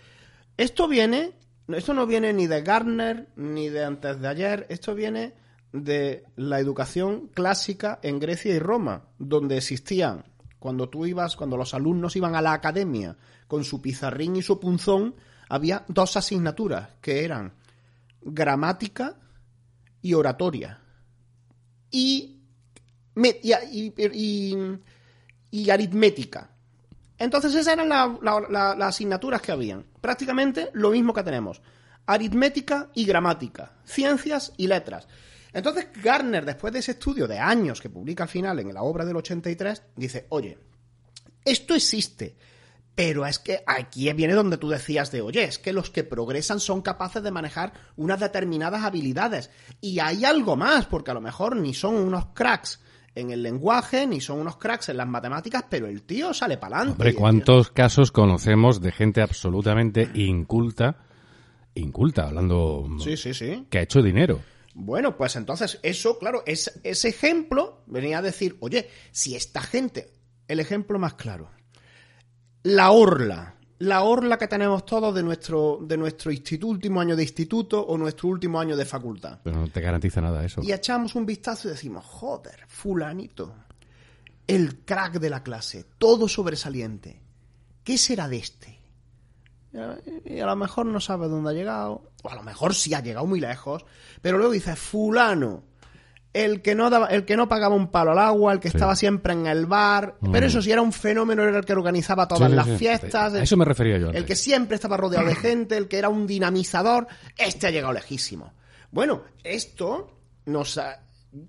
Esto 0.58 0.88
viene, 0.88 1.34
esto 1.68 1.94
no 1.94 2.06
viene 2.08 2.34
ni 2.34 2.48
de 2.48 2.62
Gardner 2.62 3.28
ni 3.36 3.70
de 3.70 3.84
antes 3.86 4.20
de 4.20 4.28
ayer, 4.28 4.66
esto 4.70 4.96
viene 4.96 5.34
de 5.72 6.26
la 6.36 6.60
educación 6.60 7.30
clásica 7.34 8.00
en 8.04 8.20
Grecia 8.20 8.54
y 8.54 8.60
Roma, 8.60 9.06
donde 9.20 9.58
existían, 9.58 10.26
cuando 10.62 10.88
tú 10.90 11.08
ibas, 11.08 11.36
cuando 11.36 11.58
los 11.58 11.74
alumnos 11.74 12.16
iban 12.16 12.36
a 12.36 12.42
la 12.42 12.54
academia 12.54 13.18
con 13.48 13.64
su 13.64 13.82
pizarrín 13.82 14.36
y 14.36 14.44
su 14.44 14.60
punzón, 14.60 15.16
había 15.50 15.84
dos 15.88 16.16
asignaturas 16.18 16.90
que 17.02 17.26
eran 17.26 17.54
gramática 18.22 19.16
y 20.04 20.14
oratoria. 20.14 20.80
Y, 21.90 22.38
y, 25.52 25.70
aritmética. 25.70 26.52
Entonces 27.18 27.56
esas 27.56 27.74
eran 27.74 27.90
la- 27.90 28.78
las 28.78 28.88
asignaturas 28.90 29.42
que 29.42 29.52
habían. 29.52 29.86
Prácticamente 30.00 30.70
lo 30.74 30.92
mismo 30.92 31.12
que 31.14 31.24
tenemos. 31.24 31.60
Aritmética 32.06 32.90
y 32.94 33.06
gramática. 33.06 33.74
Ciencias 33.84 34.54
y 34.58 34.68
letras. 34.68 35.08
Entonces 35.54 35.88
Garner, 36.02 36.46
después 36.46 36.72
de 36.74 36.80
ese 36.80 36.92
estudio 36.92 37.28
de 37.28 37.40
años 37.40 37.82
que 37.82 37.90
publica 37.90 38.24
al 38.24 38.30
final 38.30 38.60
en 38.60 38.74
la 38.74 38.84
obra 38.84 39.06
del 39.06 39.18
83, 39.18 39.84
dice, 39.96 40.26
oye, 40.30 40.58
esto 41.44 41.74
existe. 41.74 42.36
Pero 42.94 43.26
es 43.26 43.40
que 43.40 43.64
aquí 43.66 44.12
viene 44.14 44.34
donde 44.34 44.58
tú 44.58 44.70
decías 44.70 45.12
de, 45.12 45.22
oye, 45.22 45.44
es 45.44 45.60
que 45.60 45.72
los 45.72 45.90
que 45.90 46.04
progresan 46.04 46.60
son 46.60 46.82
capaces 46.82 47.24
de 47.24 47.32
manejar 47.32 47.74
unas 47.96 48.20
determinadas 48.20 48.84
habilidades. 48.84 49.50
Y 49.80 50.00
hay 50.00 50.26
algo 50.26 50.58
más, 50.58 50.86
porque 50.88 51.12
a 51.12 51.14
lo 51.14 51.22
mejor 51.22 51.56
ni 51.56 51.74
son 51.74 51.96
unos 51.96 52.28
cracks 52.34 52.82
en 53.16 53.32
el 53.32 53.44
lenguaje, 53.44 54.08
ni 54.08 54.22
son 54.22 54.40
unos 54.40 54.58
cracks 54.58 54.90
en 54.90 54.98
las 54.98 55.08
matemáticas, 55.08 55.66
pero 55.70 55.88
el 55.88 56.04
tío 56.04 56.34
sale 56.34 56.58
para 56.58 56.78
adelante. 56.78 57.02
Hombre, 57.02 57.16
¿cuántos 57.16 57.72
casos 57.72 58.12
conocemos 58.12 58.82
de 58.82 58.92
gente 58.92 59.22
absolutamente 59.22 60.10
inculta, 60.14 60.98
inculta, 61.76 62.28
hablando, 62.28 62.88
Sí, 63.00 63.18
sí, 63.18 63.34
sí. 63.34 63.68
que 63.70 63.80
ha 63.80 63.84
hecho 63.84 64.02
dinero? 64.02 64.40
Bueno, 64.74 65.18
pues 65.18 65.36
entonces 65.36 65.80
eso, 65.84 66.18
claro, 66.18 66.44
es, 66.46 66.80
ese 66.84 67.10
ejemplo 67.10 67.84
venía 67.88 68.20
a 68.20 68.22
decir, 68.22 68.58
oye, 68.62 68.90
si 69.12 69.36
esta 69.36 69.62
gente, 69.62 70.12
el 70.48 70.60
ejemplo 70.60 70.98
más 70.98 71.16
claro, 71.16 71.52
la 72.64 72.92
orla, 72.92 73.56
la 73.80 74.04
orla 74.04 74.38
que 74.38 74.48
tenemos 74.48 74.86
todos 74.86 75.14
de 75.14 75.24
nuestro, 75.24 75.80
de 75.82 75.98
nuestro 75.98 76.32
instituto, 76.32 76.68
último 76.68 77.02
año 77.02 77.16
de 77.16 77.24
instituto 77.24 77.82
o 77.82 77.98
nuestro 77.98 78.30
último 78.30 78.60
año 78.60 78.78
de 78.78 78.86
facultad. 78.86 79.40
Pero 79.44 79.58
no 79.58 79.68
te 79.68 79.82
garantiza 79.82 80.22
nada 80.22 80.46
eso. 80.46 80.62
Y 80.64 80.72
echamos 80.72 81.16
un 81.16 81.26
vistazo 81.26 81.68
y 81.68 81.72
decimos, 81.72 82.06
joder, 82.06 82.66
fulanito, 82.68 83.56
el 84.46 84.80
crack 84.86 85.20
de 85.20 85.30
la 85.30 85.42
clase, 85.44 85.86
todo 85.98 86.28
sobresaliente. 86.28 87.22
¿Qué 87.84 87.98
será 87.98 88.28
de 88.28 88.38
este? 88.38 88.81
Y 90.26 90.40
a 90.40 90.46
lo 90.46 90.56
mejor 90.56 90.86
no 90.86 91.00
sabe 91.00 91.28
dónde 91.28 91.52
ha 91.52 91.54
llegado, 91.54 92.12
o 92.24 92.30
a 92.30 92.36
lo 92.36 92.44
mejor 92.44 92.74
sí 92.76 92.94
ha 92.94 93.02
llegado 93.02 93.26
muy 93.26 93.40
lejos, 93.40 93.86
pero 94.22 94.38
luego 94.38 94.52
dice, 94.54 94.76
fulano, 94.76 95.64
el 96.34 96.62
que 96.62 96.76
no 96.76 96.90
daba, 96.90 97.08
el 97.08 97.26
que 97.26 97.36
no 97.38 97.48
pagaba 97.50 97.76
un 97.76 97.90
palo 97.90 98.12
al 98.12 98.20
agua, 98.20 98.54
el 98.54 98.60
que 98.60 98.70
Sí. 98.70 98.78
estaba 98.78 98.96
siempre 98.96 99.34
en 99.34 99.48
el 99.48 99.66
bar, 99.66 100.16
pero 100.32 100.46
eso 100.46 100.62
sí 100.62 100.72
era 100.72 100.82
un 100.82 100.94
fenómeno, 100.94 101.44
era 101.44 101.58
el 101.60 101.66
que 101.66 101.74
organizaba 101.74 102.28
todas 102.28 102.50
Sí, 102.50 102.56
las 102.56 102.68
sí. 102.68 102.78
fiestas, 102.78 103.34
A 103.34 103.44
eso 103.44 103.58
me 103.58 103.66
refería 103.66 103.98
yo 103.98 104.10
el 104.12 104.26
que 104.26 104.36
siempre 104.36 104.76
estaba 104.76 104.96
rodeado 104.98 105.28
de 105.28 105.36
gente, 105.36 105.76
el 105.78 105.88
que 105.88 105.98
era 105.98 106.10
un 106.10 106.28
dinamizador, 106.28 107.08
este 107.38 107.68
ha 107.68 107.72
llegado 107.72 107.94
lejísimo. 107.94 108.54
Bueno, 108.92 109.24
esto 109.44 110.18
nos, 110.46 110.78
ha- 110.78 111.02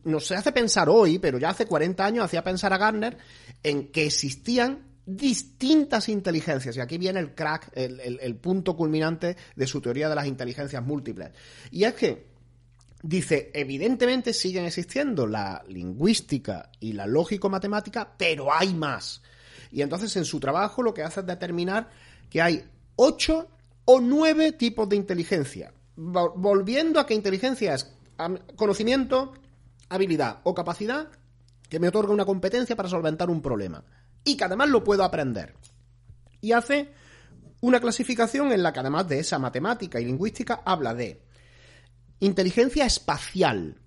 nos 0.05 0.31
hace 0.33 0.53
pensar 0.53 0.89
hoy, 0.89 1.19
pero 1.19 1.39
ya 1.39 1.51
hace 1.51 1.67
40 1.67 2.05
años 2.05 2.25
hacía 2.25 2.43
pensar 2.45 2.73
a 2.73 2.79
Gardner 2.79 3.19
en 3.65 3.91
que 3.93 4.07
existían 4.07 4.92
distintas 5.05 6.09
inteligencias. 6.09 6.77
Y 6.77 6.81
aquí 6.81 6.99
viene 6.99 7.21
el 7.21 7.35
crack, 7.35 7.71
el, 7.75 8.37
punto 8.37 8.77
culminante 8.77 9.37
de 9.57 9.67
su 9.67 9.81
teoría 9.81 10.09
de 10.09 10.15
las 10.15 10.27
inteligencias 10.27 10.83
múltiples. 10.85 11.31
Y 11.71 11.85
es 11.85 11.95
que 11.95 12.33
Dice, 13.05 13.51
evidentemente 13.53 14.33
siguen 14.33 14.65
existiendo 14.65 15.27
la 15.27 15.65
lingüística 15.67 16.71
y 16.79 16.93
la 16.93 17.05
lógico-matemática, 17.05 18.15
pero 18.17 18.55
hay 18.55 18.75
más. 18.75 19.23
Y 19.73 19.83
entonces 19.83 20.17
en 20.17 20.25
su 20.25 20.39
trabajo 20.39 20.85
lo 20.85 20.95
que 20.95 21.03
hace 21.03 21.19
es 21.19 21.27
determinar 21.27 21.91
que 22.31 22.41
hay 22.41 22.65
ocho 22.95 23.49
o 23.87 24.01
nueve 24.01 24.53
tipos 24.53 24.89
de 24.89 24.95
inteligencia. 24.95 25.75
Vol- 25.97 26.35
Volviendo 26.37 27.01
a 27.01 27.07
que 27.07 27.15
inteligencia 27.15 27.75
es 27.75 27.93
conocimiento, 28.55 29.33
habilidad 29.89 30.39
o 30.45 30.55
capacidad 30.55 31.09
que 31.69 31.81
me 31.81 31.89
otorga 31.89 32.13
una 32.13 32.25
competencia 32.25 32.77
para 32.77 32.89
solventar 32.89 33.31
un 33.31 33.43
problema. 33.43 33.83
Y 34.25 34.37
que 34.37 34.45
además 34.45 34.69
lo 34.69 34.85
puedo 34.85 35.05
aprender. 35.05 35.55
Y 36.41 36.53
hace 36.53 36.93
una 37.61 37.81
clasificación 37.81 38.53
en 38.53 38.63
la 38.63 38.73
que 38.73 38.81
además 38.81 39.09
de 39.09 39.19
esa 39.19 39.39
matemática 39.39 40.01
y 40.01 40.05
lingüística 40.05 40.63
habla 40.65 40.95
de 40.95 41.23
Inteligencia 42.23 42.87
espacial. 42.87 43.81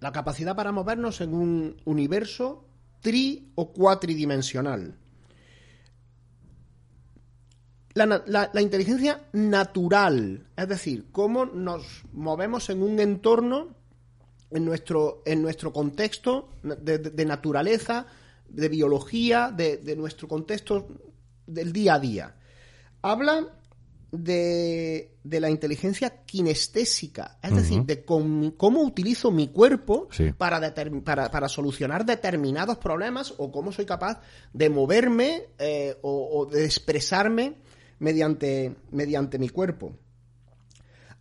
La 0.00 0.10
capacidad 0.10 0.56
para 0.56 0.72
movernos 0.72 1.20
en 1.20 1.32
un 1.32 1.76
universo 1.84 2.66
tri 3.00 3.52
o 3.54 3.72
cuatridimensional. 3.72 4.98
La, 7.94 8.60
inteligencia 8.60 9.28
natural, 9.32 10.48
es 10.56 10.68
decir, 10.68 11.06
cómo 11.12 11.44
nos 11.46 12.02
movemos 12.12 12.68
en 12.68 12.82
un 12.82 12.98
entorno, 12.98 13.76
en 14.50 14.64
nuestro, 14.64 15.22
en 15.24 15.40
nuestro 15.40 15.72
contexto 15.72 16.48
de 16.64 17.24
naturaleza, 17.26 18.06
de 18.48 18.68
biología, 18.68 19.52
de, 19.54 19.76
de 19.78 19.96
nuestro 19.96 20.28
contexto 20.28 20.88
del 21.46 21.72
día 21.72 21.94
a 21.94 21.98
día. 21.98 22.36
Habla 23.02 23.46
de, 24.10 25.16
de 25.22 25.40
la 25.40 25.50
inteligencia 25.50 26.24
kinestésica, 26.24 27.38
es 27.42 27.54
decir, 27.54 27.82
de 27.84 28.04
cómo 28.04 28.82
utilizo 28.82 29.30
mi 29.30 29.48
cuerpo 29.48 30.08
Sí. 30.10 30.32
para, 30.32 30.74
para, 31.04 31.30
para 31.30 31.48
solucionar 31.48 32.06
determinados 32.06 32.78
problemas 32.78 33.34
o 33.36 33.52
cómo 33.52 33.70
soy 33.70 33.84
capaz 33.84 34.20
de 34.54 34.70
moverme 34.70 35.48
eh, 35.58 35.96
o, 36.00 36.38
o 36.40 36.46
de 36.46 36.64
expresarme 36.64 37.56
mediante, 37.98 38.76
mediante 38.90 39.38
mi 39.38 39.50
cuerpo. 39.50 39.92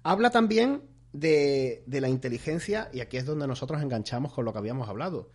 Habla 0.03 0.29
también 0.29 0.83
de, 1.11 1.83
de 1.87 1.99
la 2.01 2.07
inteligencia, 2.07 2.89
y 2.93 3.01
aquí 3.01 3.17
es 3.17 3.25
donde 3.25 3.47
nosotros 3.47 3.81
enganchamos 3.81 4.31
con 4.31 4.45
lo 4.45 4.53
que 4.53 4.59
habíamos 4.59 4.87
hablado, 4.87 5.29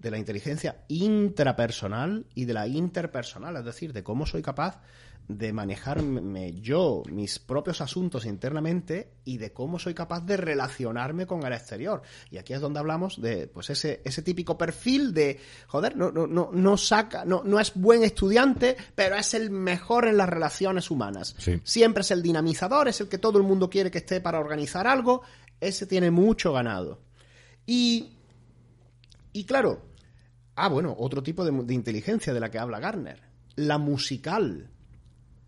de 0.00 0.10
la 0.10 0.18
inteligencia 0.18 0.84
intrapersonal 0.88 2.26
y 2.34 2.44
de 2.44 2.54
la 2.54 2.66
interpersonal, 2.66 3.56
es 3.56 3.64
decir, 3.64 3.92
de 3.92 4.02
cómo 4.02 4.26
soy 4.26 4.42
capaz 4.42 4.80
de 5.28 5.52
manejarme 5.52 6.54
yo, 6.54 7.02
mis 7.12 7.38
propios 7.38 7.82
asuntos 7.82 8.24
internamente 8.24 9.12
y 9.26 9.36
de 9.36 9.52
cómo 9.52 9.78
soy 9.78 9.92
capaz 9.92 10.24
de 10.24 10.38
relacionarme 10.38 11.26
con 11.26 11.44
el 11.44 11.52
exterior. 11.52 12.00
Y 12.30 12.38
aquí 12.38 12.54
es 12.54 12.62
donde 12.62 12.80
hablamos 12.80 13.20
de 13.20 13.46
pues 13.46 13.68
ese, 13.68 14.00
ese 14.04 14.22
típico 14.22 14.56
perfil 14.56 15.12
de, 15.12 15.38
joder, 15.66 15.96
no, 15.96 16.10
no, 16.10 16.26
no, 16.26 16.48
no 16.50 16.76
saca, 16.78 17.26
no, 17.26 17.42
no 17.44 17.60
es 17.60 17.72
buen 17.74 18.04
estudiante, 18.04 18.74
pero 18.94 19.16
es 19.16 19.34
el 19.34 19.50
mejor 19.50 20.08
en 20.08 20.16
las 20.16 20.30
relaciones 20.30 20.90
humanas. 20.90 21.34
Sí. 21.36 21.60
Siempre 21.62 22.00
es 22.00 22.10
el 22.10 22.22
dinamizador, 22.22 22.88
es 22.88 23.02
el 23.02 23.08
que 23.08 23.18
todo 23.18 23.36
el 23.36 23.44
mundo 23.44 23.68
quiere 23.68 23.90
que 23.90 23.98
esté 23.98 24.22
para 24.22 24.40
organizar 24.40 24.86
algo. 24.86 25.20
Ese 25.60 25.86
tiene 25.86 26.10
mucho 26.10 26.54
ganado. 26.54 27.00
Y, 27.66 28.17
y 29.38 29.44
claro, 29.44 29.82
ah, 30.56 30.68
bueno, 30.68 30.96
otro 30.98 31.22
tipo 31.22 31.44
de, 31.44 31.72
inteligencia 31.72 32.34
de 32.34 32.40
la 32.40 32.50
que 32.50 32.58
habla 32.58 32.80
Garner, 32.80 33.22
la 33.54 33.78
musical. 33.78 34.68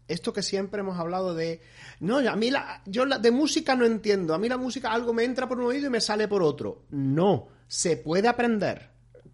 Esto 0.06 0.32
que 0.32 0.44
siempre 0.44 0.80
hemos 0.80 0.96
hablado 0.96 1.34
de, 1.34 1.60
no, 1.98 2.18
a 2.18 2.36
mí 2.36 2.52
la, 2.52 2.82
yo 2.86 3.04
la, 3.04 3.18
de 3.18 3.32
música 3.32 3.74
no 3.74 3.84
entiendo, 3.84 4.32
a 4.32 4.38
mí 4.38 4.48
la 4.48 4.58
música 4.58 4.92
algo 4.92 5.12
me 5.12 5.24
entra 5.24 5.48
por 5.48 5.58
un 5.58 5.66
oído 5.66 5.88
y 5.88 5.90
me 5.90 6.00
sale 6.00 6.28
por 6.28 6.40
otro. 6.40 6.84
No, 6.90 7.48
se 7.66 7.96
puede 7.96 8.28
aprender. 8.28 8.90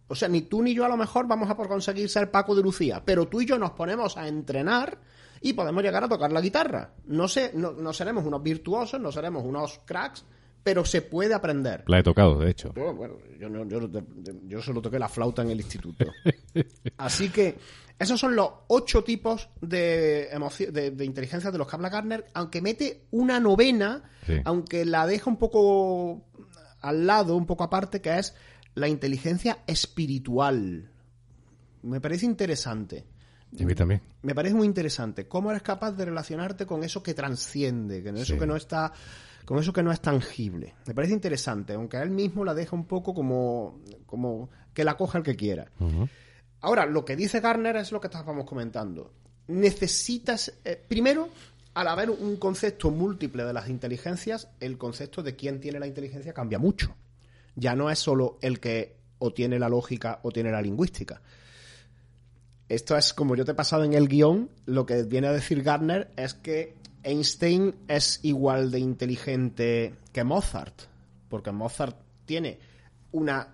O 0.08 0.14
sea, 0.14 0.28
ni 0.28 0.40
tú 0.42 0.62
ni 0.62 0.72
yo 0.72 0.86
a 0.86 0.88
lo 0.88 0.96
mejor 0.96 1.26
vamos 1.26 1.50
a 1.50 1.56
por 1.56 1.68
conseguir 1.68 2.08
ser 2.08 2.30
Paco 2.30 2.54
de 2.54 2.62
Lucía, 2.62 3.02
pero 3.04 3.28
tú 3.28 3.42
y 3.42 3.46
yo 3.46 3.58
nos 3.58 3.72
ponemos 3.72 4.16
a 4.16 4.26
entrenar 4.26 4.98
y 5.42 5.52
podemos 5.52 5.82
llegar 5.82 6.02
a 6.02 6.08
tocar 6.08 6.32
la 6.32 6.40
guitarra. 6.40 6.94
No 7.04 7.28
sé, 7.28 7.50
no, 7.54 7.72
no 7.72 7.92
seremos 7.92 8.24
unos 8.24 8.42
virtuosos, 8.42 8.98
no 8.98 9.12
seremos 9.12 9.44
unos 9.44 9.80
cracks, 9.84 10.24
pero 10.66 10.84
se 10.84 11.00
puede 11.00 11.32
aprender. 11.32 11.84
La 11.86 12.00
he 12.00 12.02
tocado, 12.02 12.40
de 12.40 12.50
hecho. 12.50 12.74
Yo, 12.74 12.92
bueno, 12.92 13.18
yo, 13.38 13.48
no- 13.48 13.68
yo, 13.68 13.88
yo 14.48 14.60
solo 14.60 14.82
toqué 14.82 14.98
la 14.98 15.08
flauta 15.08 15.42
en 15.42 15.50
el 15.50 15.58
instituto. 15.60 16.06
Así 16.96 17.28
que 17.28 17.56
esos 18.00 18.18
son 18.18 18.34
los 18.34 18.50
ocho 18.66 19.04
tipos 19.04 19.48
de, 19.60 20.28
de, 20.72 20.90
de, 20.90 21.04
inteligencia 21.04 21.52
de 21.52 21.58
los 21.58 21.68
que 21.68 21.76
habla 21.76 21.88
Garner, 21.88 22.26
aunque 22.34 22.60
mete 22.60 23.06
una 23.12 23.38
novena, 23.38 24.10
aunque 24.44 24.84
la 24.84 25.06
deja 25.06 25.30
un 25.30 25.36
poco 25.36 26.24
al 26.80 27.06
lado, 27.06 27.36
un 27.36 27.46
poco 27.46 27.62
aparte, 27.62 28.00
que 28.00 28.18
es 28.18 28.34
la 28.74 28.88
inteligencia 28.88 29.58
espiritual. 29.68 30.90
Me 31.82 32.00
parece 32.00 32.26
interesante. 32.26 33.06
Y 33.56 33.62
a 33.62 33.66
mí 33.66 33.74
también. 33.76 34.02
Me 34.22 34.34
parece 34.34 34.56
muy 34.56 34.66
interesante. 34.66 35.28
¿Cómo 35.28 35.52
eres 35.52 35.62
capaz 35.62 35.92
de 35.92 36.06
relacionarte 36.06 36.66
con 36.66 36.82
eso 36.82 37.04
que 37.04 37.14
transciende, 37.14 38.02
con 38.02 38.16
eso 38.16 38.36
que 38.36 38.48
no 38.48 38.56
está, 38.56 38.92
con 39.46 39.58
eso 39.58 39.72
que 39.72 39.82
no 39.82 39.92
es 39.92 40.00
tangible? 40.00 40.74
Me 40.86 40.94
parece 40.94 41.14
interesante, 41.14 41.72
aunque 41.72 41.96
él 41.96 42.10
mismo 42.10 42.44
la 42.44 42.52
deja 42.52 42.76
un 42.76 42.84
poco 42.84 43.14
como, 43.14 43.80
como 44.04 44.50
que 44.74 44.84
la 44.84 44.96
coja 44.96 45.18
el 45.18 45.24
que 45.24 45.36
quiera. 45.36 45.70
Ahora, 46.60 46.84
lo 46.84 47.04
que 47.04 47.16
dice 47.16 47.40
Garner 47.40 47.76
es 47.76 47.92
lo 47.92 48.00
que 48.00 48.08
estábamos 48.08 48.44
comentando. 48.44 49.12
Necesitas, 49.46 50.52
eh, 50.64 50.82
primero, 50.88 51.28
al 51.74 51.86
haber 51.88 52.10
un 52.10 52.36
concepto 52.36 52.90
múltiple 52.90 53.44
de 53.44 53.52
las 53.52 53.68
inteligencias, 53.68 54.48
el 54.58 54.76
concepto 54.76 55.22
de 55.22 55.36
quién 55.36 55.60
tiene 55.60 55.78
la 55.78 55.86
inteligencia 55.86 56.34
cambia 56.34 56.58
mucho. 56.58 56.96
Ya 57.54 57.76
no 57.76 57.88
es 57.88 58.00
solo 58.00 58.38
el 58.42 58.58
que 58.58 58.96
o 59.18 59.32
tiene 59.32 59.58
la 59.58 59.68
lógica 59.68 60.18
o 60.24 60.32
tiene 60.32 60.50
la 60.50 60.60
lingüística. 60.60 61.22
Esto 62.68 62.96
es 62.96 63.14
como 63.14 63.36
yo 63.36 63.44
te 63.44 63.52
he 63.52 63.54
pasado 63.54 63.84
en 63.84 63.94
el 63.94 64.08
guion, 64.08 64.50
lo 64.64 64.86
que 64.86 65.04
viene 65.04 65.28
a 65.28 65.32
decir 65.32 65.62
Garner 65.62 66.10
es 66.16 66.34
que 66.34 66.74
Einstein 67.06 67.74
es 67.86 68.18
igual 68.24 68.70
de 68.70 68.80
inteligente 68.80 69.94
que 70.12 70.24
Mozart, 70.24 70.82
porque 71.28 71.52
Mozart 71.52 71.96
tiene 72.24 72.58
una 73.12 73.48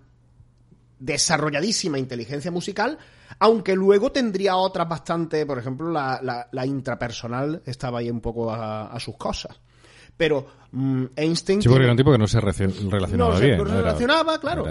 desarrolladísima 0.99 1.99
inteligencia 1.99 2.51
musical, 2.51 2.97
aunque 3.39 3.75
luego 3.75 4.11
tendría 4.11 4.57
otras 4.57 4.89
bastante, 4.89 5.45
por 5.45 5.59
ejemplo, 5.59 5.91
la, 5.91 6.67
intrapersonal 6.67 7.63
estaba 7.67 7.99
ahí 7.99 8.11
un 8.11 8.21
poco 8.21 8.51
a, 8.51 8.99
sus 8.99 9.17
cosas. 9.17 9.61
Pero 10.17 10.47
mm, 10.71 11.05
Einstein... 11.17 11.61
Sí, 11.61 11.69
porque 11.69 11.85
era 11.85 11.93
un 11.93 11.99
tipo 11.99 12.13
que 12.13 12.19
no 12.19 12.29
se 12.29 12.41
relacionaba 12.41 13.35
no, 13.35 13.41
bien. 13.41 13.59
Se, 13.59 13.65
relacionaba, 13.65 14.41
claro. 14.41 14.65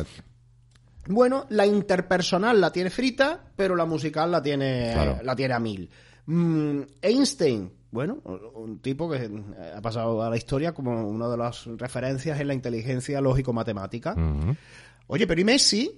Bueno, 1.08 1.46
la 1.50 1.65
interpersonal 1.67 2.60
la 2.60 2.72
tiene 2.72 2.89
frita, 2.89 3.39
pero 3.56 3.76
la 3.76 3.86
musical 3.86 4.32
la 4.32 4.41
tiene, 4.41 5.22
la 5.24 5.36
tiene 5.36 5.54
a 5.54 5.60
mil. 5.60 5.89
Mm, 6.26 6.82
Einstein, 7.02 7.72
bueno, 7.91 8.19
un 8.56 8.80
tipo 8.80 9.10
que 9.10 9.30
ha 9.75 9.82
pasado 9.82 10.23
a 10.23 10.30
la 10.30 10.38
historia 10.38 10.73
como 10.73 11.08
una 11.08 11.27
de 11.27 11.38
las 11.38 11.65
referencias 11.77 12.39
en 12.39 12.47
la 12.47 12.54
inteligencia 12.54 13.19
lógico-matemática. 13.21 14.15
Oye, 15.08 15.27
pero 15.27 15.41
¿y 15.41 15.43
Messi? 15.43 15.91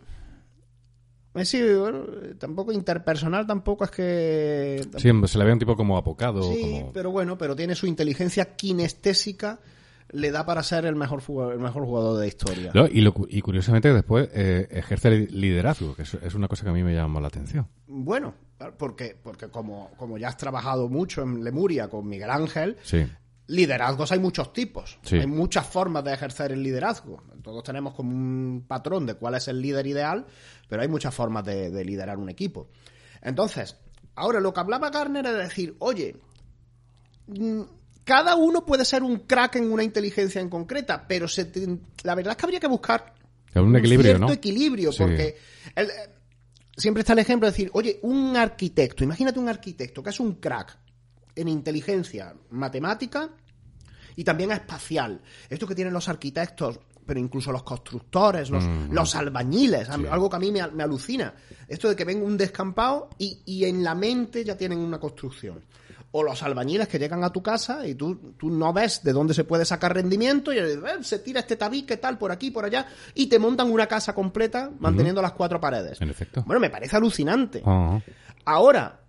Messi, 1.36 1.62
bueno, 1.64 2.04
tampoco 2.38 2.72
interpersonal, 2.72 3.48
tampoco 3.48 3.86
es 3.86 3.92
que... 3.92 4.88
Sí, 4.98 5.10
se 5.26 5.38
le 5.38 5.46
ve 5.46 5.54
un 5.54 5.60
tipo 5.60 5.76
como 5.76 5.98
apocado. 5.98 6.44
Sí, 6.44 6.84
pero 6.94 7.12
bueno, 7.12 7.38
pero 7.38 7.56
tiene 7.56 7.76
su 7.76 7.88
inteligencia 7.88 8.56
kinestésica 8.56 9.60
le 10.14 10.32
da 10.32 10.46
para 10.46 10.64
ser 10.64 10.86
el 10.86 10.96
mejor 10.96 11.22
jugador, 11.22 11.54
el 11.54 11.60
mejor 11.60 11.86
jugador 11.86 12.16
de 12.16 12.20
la 12.22 12.28
historia. 12.28 12.72
y, 12.92 13.42
curiosamente 13.42 13.92
después 13.92 14.30
eh, 14.34 14.68
ejerce 14.70 15.28
liderazgo, 15.32 15.96
que 15.96 16.04
es, 16.04 16.36
una 16.36 16.48
cosa 16.48 16.64
que 16.64 16.70
a 16.70 16.74
mí 16.74 16.84
me 16.84 16.94
llama 16.94 17.20
la 17.20 17.28
atención. 17.28 17.68
Bueno, 17.88 18.36
porque, 18.72 19.18
porque 19.22 19.50
como, 19.50 19.92
como 19.98 20.18
ya 20.18 20.30
has 20.30 20.38
trabajado 20.38 20.90
mucho 20.90 21.22
en 21.22 21.44
Lemuria 21.44 21.88
con 21.90 22.08
Miguel 22.08 22.30
Ángel, 22.30 22.78
liderazgos 23.48 24.12
hay 24.12 24.20
muchos 24.20 24.54
tipos. 24.54 25.00
Hay 25.12 25.28
muchas 25.28 25.68
formas 25.68 26.04
de 26.04 26.14
ejercer 26.14 26.52
el 26.52 26.64
liderazgo. 26.64 27.24
Todos 27.42 27.64
tenemos 27.64 27.94
como 27.94 28.12
un 28.12 28.66
patrón 28.68 29.06
de 29.06 29.16
cuál 29.16 29.36
es 29.36 29.48
el 29.48 29.62
líder 29.62 29.88
ideal, 29.88 30.26
pero 30.68 30.82
hay 30.82 30.88
muchas 30.88 31.14
formas 31.14 31.44
de, 31.46 31.70
de 31.70 31.86
liderar 31.86 32.18
un 32.18 32.30
equipo. 32.30 32.70
Entonces, 33.22 33.76
ahora 34.16 34.40
lo 34.40 34.54
que 34.54 34.60
hablaba 34.60 34.90
Garner 34.90 35.26
es 35.26 35.38
decir, 35.38 35.76
oye, 35.80 36.16
mm, 37.28 37.62
cada 38.04 38.36
uno 38.36 38.66
puede 38.66 38.86
ser 38.86 39.04
un 39.04 39.20
crack 39.20 39.56
en 39.56 39.72
una 39.72 39.84
inteligencia 39.84 40.42
en 40.42 40.50
concreta, 40.50 41.06
pero 41.08 41.28
se 41.28 41.50
la 42.04 42.16
verdad 42.16 42.32
es 42.32 42.38
que 42.38 42.46
habría 42.46 42.60
que 42.60 42.68
buscar 42.68 43.14
un, 43.56 43.76
equilibrio, 43.76 44.16
cierto 44.16 44.34
equilibrio, 44.34 44.92
porque 44.98 45.38
siempre 46.76 47.02
está 47.02 47.14
el 47.14 47.20
ejemplo 47.20 47.48
de 47.48 47.52
decir, 47.52 47.70
oye, 47.74 48.00
un 48.04 48.36
arquitecto, 48.36 49.04
imagínate 49.04 49.40
un 49.40 49.50
arquitecto 49.50 50.02
que 50.02 50.10
es 50.10 50.20
un 50.20 50.36
crack 50.36 50.78
en 51.36 51.48
inteligencia 51.48 52.34
matemática 52.52 53.30
y 54.16 54.24
también 54.24 54.52
espacial. 54.52 55.22
Esto 55.50 55.68
que 55.68 55.76
tienen 55.76 55.94
los 55.94 56.08
arquitectos, 56.08 56.80
pero 57.06 57.20
incluso 57.20 57.52
los 57.52 57.64
constructores, 57.64 58.50
los, 58.50 58.64
mm. 58.64 59.18
albañiles, 59.18 59.90
algo 59.90 60.30
que 60.30 60.36
a 60.36 60.40
mí 60.40 60.52
me, 60.52 60.62
alucina. 60.62 61.34
Esto 61.68 61.90
de 61.90 61.96
que 61.96 62.06
ven 62.06 62.22
un 62.22 62.38
descampado 62.38 63.10
y, 63.18 63.42
y 63.46 63.66
en 63.66 63.84
la 63.84 63.96
mente 63.96 64.44
ya 64.44 64.56
tienen 64.56 64.80
una 64.80 65.00
construcción 65.00 65.64
o 66.16 66.22
los 66.22 66.44
albañiles 66.44 66.88
que 66.88 67.00
llegan 67.00 67.24
a 67.24 67.32
tu 67.32 67.42
casa 67.42 67.88
y 67.88 67.96
tú, 67.96 68.36
tú 68.38 68.52
no 68.52 68.72
ves 68.72 69.04
de 69.04 69.14
dónde 69.14 69.34
se 69.34 69.44
puede 69.44 69.66
sacar 69.66 69.96
rendimiento 69.96 70.54
y 70.54 70.60
eh, 70.60 70.80
se 71.02 71.20
tira 71.20 71.40
este 71.40 71.56
tabique 71.56 71.98
tal 71.98 72.20
por 72.20 72.32
aquí, 72.32 72.52
por 72.52 72.66
allá 72.66 72.86
y 73.16 73.26
te 73.26 73.40
montan 73.40 73.72
una 73.72 73.88
casa 73.88 74.14
completa 74.14 74.72
manteniendo 74.80 75.24
las 75.24 75.32
cuatro 75.32 75.60
paredes. 75.60 76.00
En 76.02 76.12
efecto. 76.12 76.44
Bueno, 76.46 76.60
me 76.60 76.70
parece 76.70 76.96
alucinante. 76.96 77.64
Ahora, 78.46 79.00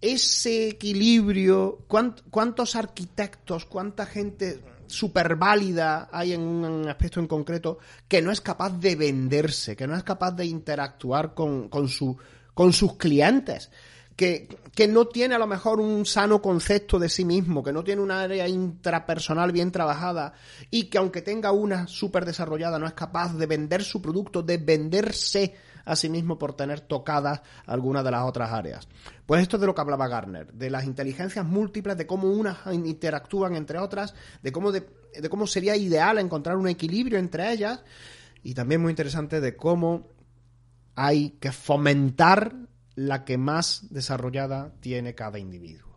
ese 0.00 0.68
equilibrio, 0.68 1.80
¿cuántos 1.88 2.76
arquitectos, 2.76 3.64
cuánta 3.64 4.06
gente 4.06 4.62
súper 4.86 5.34
válida 5.34 6.08
hay 6.12 6.34
en 6.34 6.40
un 6.40 6.88
aspecto 6.88 7.18
en 7.18 7.26
concreto 7.26 7.80
que 8.06 8.22
no 8.22 8.30
es 8.30 8.40
capaz 8.40 8.78
de 8.78 8.94
venderse, 8.94 9.74
que 9.74 9.88
no 9.88 9.96
es 9.96 10.04
capaz 10.04 10.30
de 10.30 10.46
interactuar 10.46 11.34
con, 11.34 11.68
con, 11.68 11.88
su, 11.88 12.16
con 12.54 12.72
sus 12.72 12.96
clientes? 12.96 13.72
Que, 14.18 14.88
no 14.88 15.06
tiene 15.06 15.36
a 15.36 15.38
lo 15.38 15.46
mejor 15.46 15.80
un 15.80 16.04
sano 16.04 16.42
concepto 16.42 16.98
de 16.98 17.08
sí 17.08 17.24
mismo, 17.24 17.62
que 17.62 17.72
no 17.72 17.84
tiene 17.84 18.02
una 18.02 18.20
área 18.20 18.48
intrapersonal 18.48 19.52
bien 19.52 19.70
trabajada 19.70 20.32
y 20.70 20.84
que 20.84 20.98
aunque 20.98 21.22
tenga 21.22 21.52
una 21.52 21.86
súper 21.86 22.24
desarrollada 22.24 22.80
no 22.80 22.86
es 22.86 22.94
capaz 22.94 23.34
de 23.34 23.46
vender 23.46 23.84
su 23.84 24.02
producto, 24.02 24.42
de 24.42 24.58
venderse 24.58 25.54
a 25.84 25.94
sí 25.94 26.08
mismo 26.08 26.36
por 26.36 26.54
tener 26.54 26.80
tocadas 26.80 27.42
algunas 27.64 28.04
de 28.04 28.10
las 28.10 28.24
otras 28.24 28.52
áreas. 28.52 28.88
Pues 29.24 29.40
esto 29.40 29.56
es 29.56 29.60
de 29.60 29.66
lo 29.68 29.74
que 29.74 29.80
hablaba 29.80 30.08
Garner, 30.08 30.52
de 30.52 30.68
las 30.68 30.84
inteligencias 30.84 31.46
múltiples, 31.46 31.96
de 31.96 32.06
cómo 32.06 32.28
unas 32.28 32.58
interactúan 32.72 33.54
entre 33.54 33.78
otras, 33.78 34.14
de 34.42 34.50
cómo, 34.50 34.72
de 34.72 35.28
cómo 35.30 35.46
sería 35.46 35.76
ideal 35.76 36.18
encontrar 36.18 36.56
un 36.56 36.68
equilibrio 36.68 37.18
entre 37.18 37.52
ellas 37.52 37.82
y 38.42 38.54
también 38.54 38.82
muy 38.82 38.90
interesante 38.90 39.40
de 39.40 39.56
cómo 39.56 40.08
hay 40.96 41.30
que 41.40 41.52
fomentar 41.52 42.68
la 42.98 43.24
que 43.24 43.38
más 43.38 43.86
desarrollada 43.90 44.72
tiene 44.80 45.14
cada 45.14 45.38
individuo. 45.38 45.88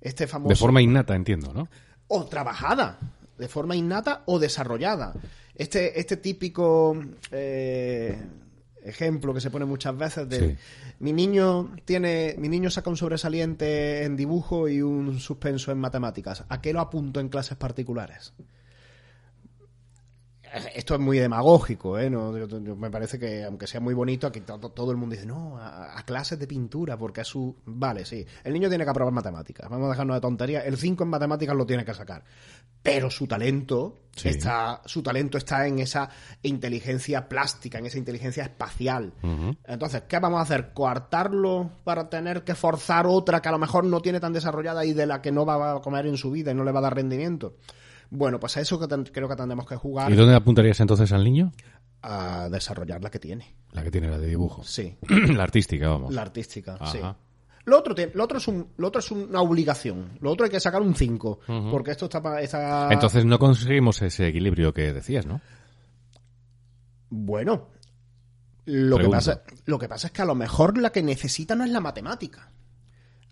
Este 0.00 0.26
famoso... 0.26 0.48
De 0.48 0.56
forma 0.56 0.82
innata, 0.82 1.14
entiendo, 1.14 1.52
¿no? 1.54 1.68
O 2.08 2.24
trabajada, 2.24 2.98
de 3.38 3.46
forma 3.46 3.76
innata 3.76 4.24
o 4.26 4.40
desarrollada. 4.40 5.14
Este, 5.54 6.00
este 6.00 6.16
típico 6.16 6.98
eh, 7.30 8.20
ejemplo 8.82 9.32
que 9.32 9.40
se 9.40 9.52
pone 9.52 9.64
muchas 9.64 9.96
veces 9.96 10.28
de 10.28 10.58
mi 10.98 11.12
niño 11.12 11.72
tiene, 11.84 12.34
mi 12.36 12.48
niño 12.48 12.68
saca 12.68 12.90
un 12.90 12.96
sobresaliente 12.96 14.02
en 14.02 14.16
dibujo 14.16 14.68
y 14.68 14.82
un 14.82 15.20
suspenso 15.20 15.70
en 15.70 15.78
matemáticas. 15.78 16.44
¿A 16.48 16.60
qué 16.60 16.72
lo 16.72 16.80
apunto 16.80 17.20
en 17.20 17.28
clases 17.28 17.56
particulares? 17.56 18.32
Esto 20.74 20.94
es 20.94 21.00
muy 21.00 21.18
demagógico, 21.18 21.98
¿eh? 21.98 22.08
No, 22.08 22.32
me 22.32 22.90
parece 22.90 23.18
que, 23.18 23.44
aunque 23.44 23.66
sea 23.66 23.80
muy 23.80 23.94
bonito, 23.94 24.26
aquí 24.26 24.40
todo, 24.40 24.90
el 24.90 24.96
mundo 24.96 25.14
dice, 25.14 25.26
no, 25.26 25.58
a, 25.58 26.00
clases 26.04 26.38
de 26.38 26.46
pintura, 26.46 26.96
porque 26.96 27.22
es 27.22 27.28
su... 27.28 27.56
Vale, 27.64 28.04
sí, 28.04 28.24
el 28.44 28.52
niño 28.52 28.68
tiene 28.68 28.84
que 28.84 28.90
aprobar 28.90 29.12
matemáticas, 29.12 29.68
vamos 29.68 29.86
a 29.86 29.90
dejarnos 29.90 30.16
de 30.16 30.20
tontería, 30.20 30.60
el 30.60 30.76
5 30.76 31.02
en 31.04 31.10
matemáticas 31.10 31.56
lo 31.56 31.66
tiene 31.66 31.84
que 31.84 31.94
sacar, 31.94 32.24
pero 32.82 33.10
su 33.10 33.26
talento, 33.26 34.02
está, 34.22 34.82
su 34.84 35.02
talento 35.02 35.38
está 35.38 35.66
en 35.66 35.78
esa 35.80 36.08
inteligencia 36.42 37.28
plástica, 37.28 37.78
en 37.78 37.86
esa 37.86 37.98
inteligencia 37.98 38.44
espacial. 38.44 39.12
Entonces, 39.66 40.02
¿qué 40.08 40.18
vamos 40.18 40.38
a 40.38 40.42
hacer? 40.42 40.72
¿Coartarlo 40.72 41.70
para 41.82 42.08
tener 42.08 42.44
que 42.44 42.54
forzar 42.54 43.06
otra 43.06 43.40
que 43.40 43.48
a 43.48 43.52
lo 43.52 43.58
mejor 43.58 43.84
no 43.84 44.00
tiene 44.00 44.20
tan 44.20 44.32
desarrollada 44.32 44.84
y 44.84 44.92
de 44.92 45.06
la 45.06 45.20
que 45.20 45.32
no 45.32 45.44
va 45.46 45.76
a 45.76 45.80
comer 45.80 46.06
en 46.06 46.16
su 46.16 46.30
vida 46.30 46.52
y 46.52 46.54
no 46.54 46.64
le 46.64 46.72
va 46.72 46.78
a 46.80 46.82
dar 46.82 46.94
rendimiento? 46.94 47.56
Bueno, 48.16 48.38
pues 48.38 48.56
a 48.56 48.60
eso 48.60 48.78
que 48.78 48.86
creo 49.10 49.28
que 49.28 49.34
tendremos 49.34 49.66
que 49.66 49.74
jugar. 49.74 50.10
¿Y 50.10 50.14
dónde 50.14 50.36
apuntarías 50.36 50.78
entonces 50.78 51.10
al 51.10 51.24
niño? 51.24 51.52
A 52.00 52.48
desarrollar 52.48 53.02
la 53.02 53.10
que 53.10 53.18
tiene. 53.18 53.56
La 53.72 53.82
que 53.82 53.90
tiene, 53.90 54.08
la 54.08 54.18
de 54.18 54.28
dibujo. 54.28 54.62
Sí. 54.62 54.96
la 55.08 55.42
artística, 55.42 55.88
vamos. 55.88 56.14
La 56.14 56.22
artística, 56.22 56.78
sí. 56.86 57.00
Lo 57.64 57.78
otro, 57.78 57.94
lo, 58.14 58.24
otro 58.24 58.38
es 58.38 58.46
un, 58.46 58.68
lo 58.76 58.88
otro 58.88 59.00
es 59.00 59.10
una 59.10 59.40
obligación. 59.40 60.16
Lo 60.20 60.30
otro 60.30 60.44
hay 60.44 60.50
que 60.50 60.60
sacar 60.60 60.80
un 60.80 60.94
5. 60.94 61.40
Porque 61.72 61.90
esto 61.90 62.04
está, 62.04 62.40
está, 62.40 62.92
Entonces 62.92 63.24
no 63.24 63.38
conseguimos 63.40 64.00
ese 64.02 64.28
equilibrio 64.28 64.72
que 64.72 64.92
decías, 64.92 65.26
¿no? 65.26 65.40
Bueno. 67.10 67.70
Lo 68.66 68.96
que, 68.96 69.08
pasa, 69.08 69.42
lo 69.66 69.78
que 69.78 69.88
pasa 69.88 70.06
es 70.06 70.12
que 70.12 70.22
a 70.22 70.24
lo 70.24 70.34
mejor 70.34 70.78
la 70.78 70.90
que 70.90 71.02
necesita 71.02 71.54
no 71.56 71.64
es 71.64 71.70
la 71.70 71.80
matemática. 71.80 72.52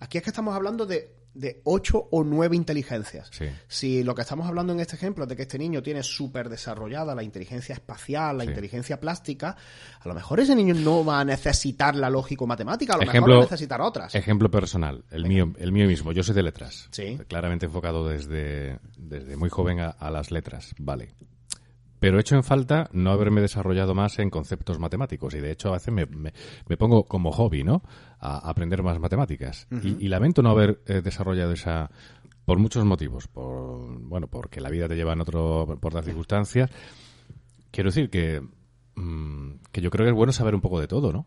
Aquí 0.00 0.18
es 0.18 0.24
que 0.24 0.30
estamos 0.30 0.54
hablando 0.54 0.86
de 0.86 1.21
de 1.34 1.60
ocho 1.64 2.08
o 2.10 2.24
nueve 2.24 2.56
inteligencias. 2.56 3.28
Sí. 3.32 3.46
Si 3.68 4.02
lo 4.02 4.14
que 4.14 4.22
estamos 4.22 4.46
hablando 4.46 4.72
en 4.72 4.80
este 4.80 4.96
ejemplo 4.96 5.24
es 5.24 5.28
de 5.30 5.36
que 5.36 5.42
este 5.42 5.58
niño 5.58 5.82
tiene 5.82 6.02
súper 6.02 6.48
desarrollada 6.48 7.14
la 7.14 7.22
inteligencia 7.22 7.72
espacial, 7.74 8.38
la 8.38 8.44
Sí. 8.44 8.50
inteligencia 8.50 9.00
plástica, 9.00 9.56
a 10.00 10.08
lo 10.08 10.14
mejor 10.14 10.40
ese 10.40 10.54
niño 10.54 10.74
no 10.74 11.04
va 11.04 11.20
a 11.20 11.24
necesitar 11.24 11.94
la 11.96 12.10
lógico-matemática, 12.10 12.94
a 12.94 12.96
lo 12.98 13.02
Ejemplo- 13.04 13.34
mejor 13.34 13.44
va 13.44 13.48
a 13.48 13.50
necesitar 13.50 13.80
otras. 13.80 14.14
Ejemplo 14.14 14.50
personal, 14.50 15.04
el 15.10 15.26
mío, 15.26 15.52
el 15.58 15.72
mío 15.72 15.86
mismo. 15.86 16.12
Yo 16.12 16.22
soy 16.22 16.34
de 16.34 16.42
letras. 16.42 16.88
Sí. 16.90 17.18
Claramente 17.28 17.66
enfocado 17.66 18.06
desde, 18.08 18.78
desde 18.98 19.36
muy 19.36 19.48
joven 19.48 19.80
a, 19.80 19.88
a 19.90 20.10
las 20.10 20.30
letras. 20.30 20.74
Vale. 20.78 21.14
Pero 22.02 22.18
he 22.18 22.20
hecho 22.20 22.34
en 22.34 22.42
falta 22.42 22.90
no 22.92 23.12
haberme 23.12 23.40
desarrollado 23.40 23.94
más 23.94 24.18
en 24.18 24.28
conceptos 24.28 24.78
matemáticos. 24.80 25.34
Y 25.34 25.38
de 25.40 25.52
hecho, 25.52 25.68
a 25.68 25.74
veces 25.74 25.94
me, 25.94 26.04
me- 26.04 26.32
me 26.68 26.76
pongo 26.76 27.04
como 27.04 27.30
hobby, 27.30 27.62
¿no? 27.62 27.82
A 28.18 28.38
aprender 28.50 28.82
más 28.82 28.98
matemáticas. 28.98 29.68
y, 29.82 30.04
y 30.04 30.08
lamento 30.08 30.42
no 30.42 30.50
haber 30.50 30.82
eh, 30.86 31.00
desarrollado 31.00 31.52
esa. 31.52 31.90
Por 32.44 32.58
muchos 32.58 32.84
motivos. 32.84 33.28
Por, 33.28 34.00
bueno, 34.00 34.26
porque 34.26 34.60
la 34.60 34.68
vida 34.68 34.88
te 34.88 34.96
lleva 34.96 35.12
en 35.12 35.20
otro. 35.20 35.78
por 35.80 35.94
las 35.94 36.04
circunstancias. 36.04 36.68
Quiero 37.70 37.90
decir 37.90 38.10
que. 38.10 38.42
mm, 38.96 39.52
que 39.70 39.80
yo 39.80 39.90
creo 39.90 40.04
que 40.04 40.10
es 40.10 40.16
bueno 40.16 40.32
saber 40.32 40.54
un 40.56 40.60
poco 40.60 40.80
de 40.80 40.88
todo, 40.88 41.12
¿no? 41.12 41.26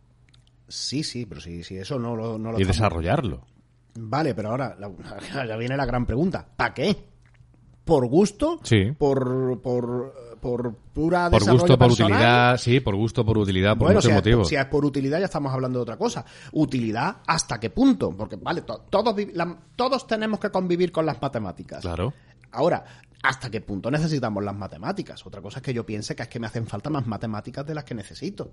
Sí, 0.68 1.04
sí, 1.04 1.26
pero 1.26 1.40
si, 1.40 1.64
si 1.64 1.78
eso 1.78 1.98
no 2.00 2.16
lo, 2.16 2.38
no 2.38 2.52
lo 2.52 2.60
Y 2.60 2.64
estamos- 2.64 2.78
desarrollarlo. 2.78 3.46
Vale, 3.98 4.36
pero 4.36 4.50
ahora 4.50 4.76
ya 5.48 5.56
viene 5.56 5.78
la 5.78 5.86
gran 5.86 6.06
pregunta. 6.06 6.46
¿Para 6.56 6.74
qué? 6.74 6.98
¿Por 7.86 8.08
gusto? 8.08 8.60
Sí. 8.64 8.92
¿Por, 8.98 9.62
por, 9.62 10.35
por 10.46 10.76
pura 10.94 11.28
Por 11.32 11.40
desarrollo 11.40 11.60
gusto, 11.64 11.78
por 11.80 11.88
personal? 11.88 12.12
utilidad, 12.12 12.58
sí, 12.58 12.80
por 12.80 12.96
gusto, 12.96 13.26
por 13.26 13.38
utilidad, 13.40 13.72
por 13.72 13.88
Bueno, 13.88 13.94
muchos 13.98 14.04
si 14.04 14.10
es, 14.12 14.16
motivos. 14.16 14.48
si 14.50 14.56
es 14.56 14.66
por 14.66 14.86
utilidad 14.86 15.18
ya 15.18 15.26
estamos 15.26 15.52
hablando 15.52 15.80
de 15.80 15.84
otra 15.84 15.98
cosa. 15.98 16.24
Utilidad, 16.52 17.18
¿hasta 17.26 17.60
qué 17.60 17.72
punto? 17.72 18.12
Porque, 18.16 18.36
vale, 18.36 18.62
to- 18.62 18.86
todos, 18.92 19.16
la- 19.34 19.58
todos 19.76 20.06
tenemos 20.06 20.40
que 20.40 20.52
convivir 20.52 20.92
con 20.92 21.04
las 21.08 21.20
matemáticas. 21.20 21.82
Claro. 21.82 22.14
Ahora, 22.52 22.86
¿hasta 23.24 23.50
qué 23.50 23.60
punto 23.62 23.90
necesitamos 23.90 24.44
las 24.44 24.54
matemáticas? 24.56 25.26
Otra 25.26 25.42
cosa 25.42 25.58
es 25.60 25.64
que 25.64 25.74
yo 25.74 25.84
piense 25.84 26.16
que 26.16 26.22
es 26.22 26.30
que 26.30 26.40
me 26.40 26.46
hacen 26.46 26.68
falta 26.68 26.92
más 26.92 27.08
matemáticas 27.08 27.66
de 27.66 27.74
las 27.74 27.84
que 27.84 27.96
necesito. 27.96 28.52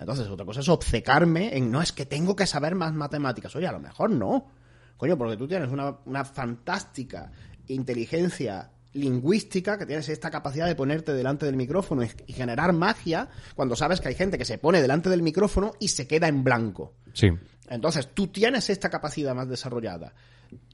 Entonces, 0.00 0.26
otra 0.28 0.46
cosa 0.46 0.60
es 0.60 0.68
obcecarme 0.70 1.54
en, 1.54 1.70
no, 1.70 1.82
es 1.82 1.92
que 1.92 2.06
tengo 2.06 2.34
que 2.34 2.46
saber 2.46 2.74
más 2.74 2.94
matemáticas. 2.94 3.54
Oye, 3.56 3.66
a 3.66 3.72
lo 3.72 3.78
mejor 3.80 4.08
no. 4.10 4.46
Coño, 4.96 5.18
porque 5.18 5.36
tú 5.36 5.46
tienes 5.46 5.70
una, 5.70 5.96
una 6.06 6.24
fantástica 6.24 7.30
inteligencia 7.68 8.70
lingüística, 8.96 9.78
que 9.78 9.86
tienes 9.86 10.08
esta 10.08 10.30
capacidad 10.30 10.66
de 10.66 10.74
ponerte 10.74 11.12
delante 11.12 11.46
del 11.46 11.56
micrófono 11.56 12.02
y, 12.02 12.32
generar 12.32 12.72
magia, 12.72 13.28
cuando 13.54 13.76
sabes 13.76 14.00
que 14.00 14.08
hay 14.08 14.14
gente 14.14 14.38
que 14.38 14.44
se 14.44 14.58
pone 14.58 14.82
delante 14.82 15.10
del 15.10 15.22
micrófono 15.22 15.72
y 15.78 15.88
se 15.88 16.06
queda 16.06 16.28
en 16.28 16.42
blanco. 16.42 16.94
Sí. 17.12 17.28
Entonces, 17.68 18.08
tú 18.14 18.28
tienes 18.28 18.70
esta 18.70 18.90
capacidad 18.90 19.34
más 19.34 19.48
desarrollada 19.48 20.14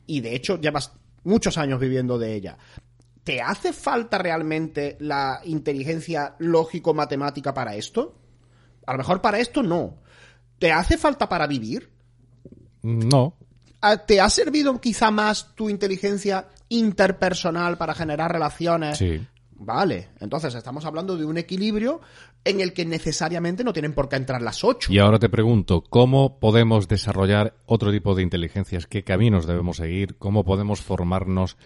y 0.07 0.21
de 0.21 0.35
hecho 0.35 0.61
llevas 0.61 0.93
muchos 1.25 1.59
años 1.59 1.81
viviendo 1.81 2.19
de 2.19 2.35
ella. 2.35 2.59
¿Te 3.25 3.41
hace 3.41 3.73
falta 3.73 4.19
realmente 4.19 4.97
la 5.01 5.41
inteligencia 5.45 6.35
lógico-matemática 6.39 7.55
para 7.55 7.77
esto? 7.77 8.19
A 8.87 8.93
lo 8.93 8.99
mejor 8.99 9.21
para 9.21 9.39
esto 9.39 9.63
no. 9.63 10.03
¿Te 10.59 10.73
hace 10.73 10.99
falta 10.99 11.29
para 11.29 11.47
vivir? 11.47 11.91
No. 12.83 13.37
¿Te 14.07 14.21
ha 14.21 14.31
servido 14.31 14.81
quizá 14.81 15.11
más 15.11 15.55
tu 15.55 15.69
inteligencia 15.69 16.47
interpersonal 16.69 17.77
para 17.77 17.95
generar 17.95 18.31
relaciones? 18.31 18.99
Sí. 18.99 19.21
Vale, 19.65 20.09
entonces 20.21 20.55
estamos 20.55 20.85
hablando 20.85 21.17
de 21.17 21.25
un 21.25 21.39
equilibrio 21.39 22.01
en 22.45 22.61
el 22.61 22.73
que 22.73 22.85
necesariamente 22.85 23.63
no 23.63 23.73
tienen 23.73 23.93
por 23.93 24.09
qué 24.09 24.17
entrar 24.17 24.43
las 24.43 24.65
ocho. 24.65 24.93
Y 24.93 24.99
ahora 24.99 25.19
te 25.19 25.29
pregunto, 25.29 25.85
¿cómo 25.89 26.41
podemos 26.41 26.89
desarrollar 26.89 27.55
otro 27.67 27.93
tipo 27.93 28.15
de 28.15 28.23
inteligencias? 28.23 28.87
¿Qué 28.87 29.05
caminos 29.05 29.47
debemos 29.47 29.77
seguir? 29.77 30.17
¿Cómo 30.19 30.45
podemos 30.45 30.81
formarnos? 30.81 31.57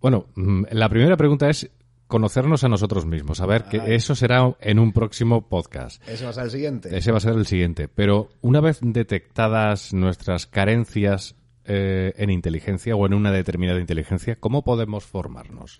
Bueno, 0.00 0.26
mm, 0.34 0.64
la 0.72 0.88
primera 0.88 1.16
pregunta 1.16 1.48
es 1.48 1.70
conocernos 2.10 2.64
a 2.64 2.68
nosotros 2.68 3.06
mismos. 3.06 3.40
A 3.40 3.46
ver, 3.46 3.64
que 3.64 3.80
Ay. 3.80 3.94
eso 3.94 4.14
será 4.14 4.54
en 4.60 4.78
un 4.78 4.92
próximo 4.92 5.48
podcast. 5.48 6.06
Ese 6.06 6.24
va 6.24 6.30
a 6.30 6.34
ser 6.34 6.44
el 6.44 6.50
siguiente. 6.50 6.94
Ese 6.94 7.12
va 7.12 7.16
a 7.16 7.20
ser 7.20 7.34
el 7.34 7.46
siguiente. 7.46 7.88
Pero 7.88 8.28
una 8.42 8.60
vez 8.60 8.80
detectadas 8.82 9.94
nuestras 9.94 10.46
carencias 10.46 11.36
eh, 11.64 12.12
en 12.16 12.28
inteligencia 12.28 12.94
o 12.96 13.06
en 13.06 13.14
una 13.14 13.30
determinada 13.30 13.80
inteligencia, 13.80 14.36
¿cómo 14.36 14.62
podemos 14.62 15.04
formarnos? 15.04 15.78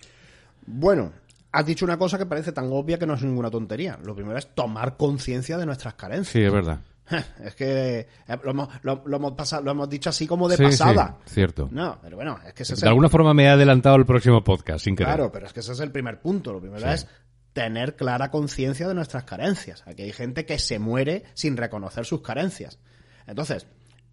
Bueno, 0.67 1.13
has 1.53 1.67
dicho 1.67 1.85
una 1.85 1.99
cosa 1.99 2.17
que 2.17 2.27
parece 2.27 2.53
tan 2.53 2.71
obvia 2.73 2.99
que 2.99 3.07
no 3.07 3.15
es 3.15 3.23
ninguna 3.23 3.51
tontería. 3.51 3.99
Lo 4.03 4.15
primero 4.15 4.39
es 4.39 4.55
tomar 4.55 4.97
conciencia 4.97 5.59
de 5.59 5.67
nuestras 5.67 5.95
carencias. 5.95 6.33
Sí, 6.33 6.43
es 6.43 6.53
verdad. 6.53 6.81
Es 7.45 7.55
que 7.55 8.01
eh, 8.01 8.07
lo 8.45 8.51
hemos, 8.51 8.69
lo- 8.83 9.03
lo 9.07 9.17
hemos 9.17 9.33
pasado, 9.33 9.63
lo 9.63 9.71
hemos 9.73 9.89
dicho 9.89 10.11
así 10.11 10.27
como 10.27 10.49
de 10.49 10.57
Sí, 10.57 10.63
pasada. 10.65 11.19
sí, 11.25 11.35
cierto. 11.35 11.69
No, 11.73 11.99
pero 12.03 12.17
bueno, 12.17 12.39
es 12.47 12.53
que 12.55 12.63
ese 12.63 12.75
es 12.75 12.81
De 12.81 12.87
el- 12.87 12.91
alguna 12.91 13.09
forma 13.09 13.35
me 13.35 13.45
he 13.45 13.49
adelantado 13.49 13.97
al 13.97 14.07
próximo 14.07 14.43
podcast, 14.45 14.85
sin 14.85 14.95
querer. 14.97 15.15
Claro, 15.15 15.33
pero 15.33 15.47
es 15.47 15.53
que 15.53 15.61
ese 15.61 15.73
es 15.73 15.81
el 15.81 15.91
primer 15.93 16.21
punto. 16.21 16.53
Lo 16.53 16.61
primero 16.61 16.81
Sí. 16.87 16.93
es 16.95 17.07
tener 17.53 17.97
clara 17.97 18.31
conciencia 18.31 18.87
de 18.87 18.95
nuestras 18.95 19.25
carencias. 19.25 19.83
Aquí 19.87 20.03
hay 20.03 20.13
gente 20.13 20.47
que 20.47 20.59
se 20.59 20.79
muere 20.79 21.25
sin 21.35 21.57
reconocer 21.57 22.05
sus 22.05 22.21
carencias. 22.23 22.79
Entonces, 23.27 23.67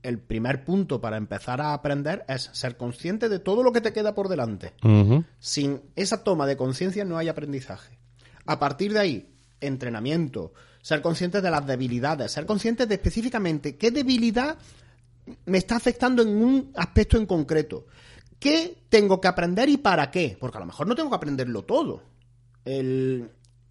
el 0.03 0.19
primer 0.19 0.63
punto 0.63 1.01
para 1.01 1.17
empezar 1.17 1.59
a 1.61 1.73
aprender 1.73 2.23
es 2.27 2.49
ser 2.53 2.77
consciente 2.77 3.29
de 3.29 3.39
todo 3.39 3.61
lo 3.63 3.71
que 3.71 3.81
te 3.81 3.93
queda 3.93 4.15
por 4.15 4.27
delante. 4.29 4.73
Sin 5.39 5.81
esa 5.95 6.23
toma 6.23 6.45
de 6.47 6.57
conciencia 6.57 7.05
no 7.05 7.17
hay 7.17 7.29
aprendizaje. 7.29 7.97
A 8.45 8.57
partir 8.59 8.93
de 8.93 8.99
ahí, 8.99 9.35
entrenamiento, 9.59 10.53
ser 10.87 11.01
conscientes 11.01 11.43
de 11.43 11.51
las 11.51 11.67
debilidades, 11.67 12.31
ser 12.31 12.45
conscientes 12.45 12.87
de 12.87 12.95
específicamente 12.95 13.75
qué 13.75 13.91
debilidad 13.91 14.57
me 15.43 15.57
está 15.57 15.75
afectando 15.75 16.21
en 16.21 16.29
un 16.29 16.71
aspecto 16.77 17.17
en 17.17 17.25
concreto. 17.25 17.87
¿Qué 18.39 18.83
tengo 18.87 19.19
que 19.19 19.27
aprender 19.27 19.67
y 19.67 19.75
para 19.75 20.09
qué? 20.09 20.37
Porque 20.39 20.55
a 20.55 20.61
lo 20.61 20.65
mejor 20.65 20.87
no 20.87 20.95
tengo 20.95 21.09
que 21.09 21.17
aprenderlo 21.17 21.65
todo. 21.65 22.03
El... 22.63 23.29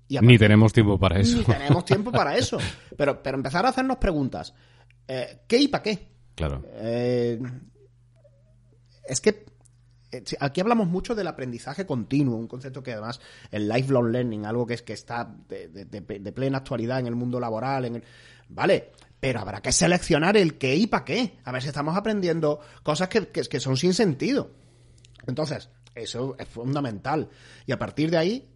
y 0.09 0.19
a 0.19 0.21
Ni 0.21 0.37
tenemos 0.37 0.75
tiempo 0.75 0.99
para 0.99 1.19
eso. 1.19 1.39
ni 1.39 1.45
tenemos 1.45 1.87
tiempo 1.87 2.13
para 2.13 2.37
eso. 2.37 2.59
Pero, 2.99 3.23
pero 3.23 3.39
empezar 3.39 3.65
a 3.65 3.71
hacernos 3.71 3.97
preguntas. 3.97 4.53
Eh, 5.09 5.39
¿Qué 5.49 5.57
y 5.57 5.69
para 5.69 5.83
qué? 5.85 6.09
Claro. 6.35 6.63
Eh, 6.67 7.41
es 9.09 9.23
que 9.23 9.47
aquí 10.41 10.61
hablamos 10.61 10.89
mucho 10.89 11.15
del 11.15 11.27
aprendizaje 11.27 11.85
continuo, 11.87 12.37
un 12.37 12.47
concepto 12.49 12.83
que 12.83 12.93
además 12.93 13.21
el 13.51 13.69
lifelong 13.69 14.11
learning, 14.13 14.47
algo 14.47 14.67
que 14.67 14.75
es 14.75 14.83
que 14.83 14.93
está 14.93 15.35
de, 15.49 15.69
de- 15.69 16.33
plena 16.33 16.59
actualidad 16.59 17.01
en 17.01 17.07
el 17.07 17.17
mundo 17.17 17.41
laboral, 17.41 17.85
en 17.87 17.97
el- 17.97 18.05
vale, 18.49 18.93
pero 19.19 19.41
habrá 19.41 19.61
que 19.61 19.73
seleccionar 19.73 20.37
el 20.37 20.59
qué 20.59 20.77
y 20.77 20.87
para 20.87 21.05
qué. 21.05 21.39
A 21.45 21.53
ver 21.53 21.63
si 21.63 21.69
estamos 21.69 21.97
aprendiendo 21.97 22.61
cosas 22.83 23.09
que, 23.09 23.29
que- 23.29 23.61
son 23.61 23.77
sin 23.77 23.95
sentido. 23.95 24.51
Entonces, 25.27 25.71
eso 25.95 26.37
es 26.39 26.47
fundamental. 26.49 27.29
Y 27.67 27.73
a 27.73 27.79
partir 27.79 28.11
de 28.11 28.19
ahí, 28.19 28.49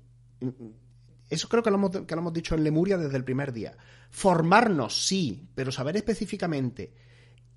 eso 1.28 1.48
creo 1.48 1.62
que 1.62 1.70
hemos, 1.70 1.90
que 1.90 2.14
lo 2.14 2.20
hemos 2.20 2.32
dicho 2.32 2.54
en 2.54 2.64
Lemuria 2.64 2.96
desde 2.98 3.16
el 3.16 3.24
primer 3.24 3.52
día. 3.52 3.76
Formarnos, 4.10 5.06
sí, 5.06 5.48
pero 5.54 5.72
saber 5.72 5.96
específicamente 5.96 6.92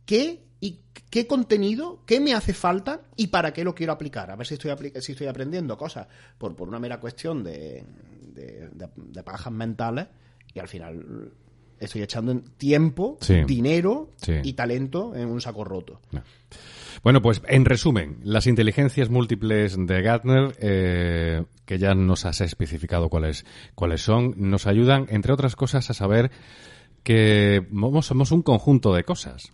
qué 0.05 0.43
y 0.59 0.79
qué 1.09 1.27
contenido, 1.27 2.01
qué 2.05 2.19
me 2.19 2.33
hace 2.33 2.53
falta 2.53 3.01
y 3.15 3.27
para 3.27 3.51
qué 3.53 3.63
lo 3.63 3.75
quiero 3.75 3.93
aplicar. 3.93 4.31
A 4.31 4.35
ver 4.35 4.47
si 4.47 4.53
estoy, 4.55 4.71
apli- 4.71 4.99
si 5.01 5.11
estoy 5.11 5.27
aprendiendo 5.27 5.77
cosas 5.77 6.07
por, 6.37 6.55
por 6.55 6.67
una 6.69 6.79
mera 6.79 6.99
cuestión 6.99 7.43
de, 7.43 7.83
de, 8.33 8.69
de- 8.71 8.89
de 8.95 9.23
pajas 9.23 9.51
mentales 9.51 10.07
y 10.53 10.59
al 10.59 10.67
final 10.67 11.31
estoy 11.79 12.01
echando 12.01 12.31
en 12.31 12.43
tiempo, 12.55 13.17
Sí. 13.19 13.43
dinero 13.45 14.11
Sí. 14.17 14.33
y 14.41 14.53
talento 14.53 15.13
en 15.15 15.27
un 15.27 15.41
saco 15.41 15.65
roto. 15.65 15.99
Bueno, 17.03 17.21
pues 17.21 17.41
en 17.49 17.65
resumen, 17.65 18.19
las 18.23 18.47
inteligencias 18.47 19.09
múltiples 19.09 19.75
de 19.77 20.01
Gartner, 20.01 20.55
eh, 20.59 21.43
que 21.65 21.77
ya 21.79 21.93
nos 21.93 22.23
has 22.25 22.39
especificado 22.39 23.09
cuáles, 23.09 23.45
cuáles 23.75 24.01
son, 24.01 24.33
nos 24.37 24.65
ayudan, 24.65 25.07
entre 25.09 25.33
otras 25.33 25.57
cosas, 25.57 25.89
a 25.89 25.93
saber 25.93 26.31
que 27.03 27.67
somos 28.01 28.31
un 28.31 28.41
conjunto 28.43 28.93
de 28.93 29.03
cosas, 29.03 29.51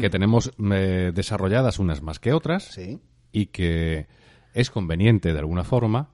que 0.00 0.10
tenemos 0.10 0.52
eh, 0.72 1.12
desarrolladas 1.14 1.78
unas 1.78 2.02
más 2.02 2.18
que 2.18 2.32
otras 2.32 2.64
Sí. 2.64 3.00
y 3.32 3.46
que 3.46 4.06
es 4.54 4.70
conveniente, 4.70 5.32
de 5.32 5.38
alguna 5.38 5.64
forma, 5.64 6.10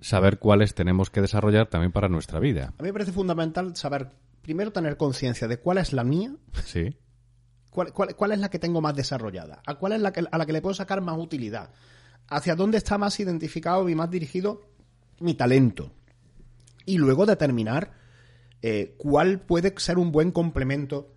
saber 0.00 0.38
cuáles 0.38 0.74
tenemos 0.74 1.10
que 1.10 1.20
desarrollar 1.20 1.66
también 1.68 1.92
para 1.92 2.08
nuestra 2.08 2.38
vida. 2.40 2.72
A 2.78 2.82
mí 2.82 2.88
me 2.88 2.92
parece 2.92 3.12
fundamental 3.12 3.74
saber, 3.76 4.08
primero, 4.42 4.72
tener 4.72 4.96
conciencia 4.96 5.48
de 5.48 5.58
cuál 5.58 5.78
es 5.78 5.92
la 5.92 6.04
mía, 6.04 6.34
Sí. 6.64 6.96
cuál, 7.70 7.92
cuál- 7.92 8.14
cuál 8.16 8.32
es 8.32 8.38
la 8.38 8.48
que 8.48 8.58
tengo 8.58 8.80
más 8.80 8.94
desarrollada, 8.94 9.60
a 9.66 9.74
cuál 9.74 9.92
es 9.92 10.00
la 10.00 10.12
que, 10.12 10.24
a 10.30 10.38
la 10.38 10.46
que 10.46 10.52
le 10.52 10.62
puedo 10.62 10.74
sacar 10.74 11.00
más 11.02 11.18
utilidad, 11.18 11.70
hacia 12.28 12.54
dónde 12.54 12.78
está 12.78 12.96
más 12.98 13.18
identificado 13.20 13.88
y 13.88 13.94
más 13.94 14.10
dirigido 14.10 14.62
mi 15.20 15.34
talento. 15.34 15.92
Y 16.86 16.96
luego 16.98 17.26
determinar 17.26 17.92
eh, 18.62 18.94
cuál 18.98 19.40
puede 19.40 19.74
ser 19.76 19.98
un 19.98 20.10
buen 20.10 20.32
complemento 20.32 21.12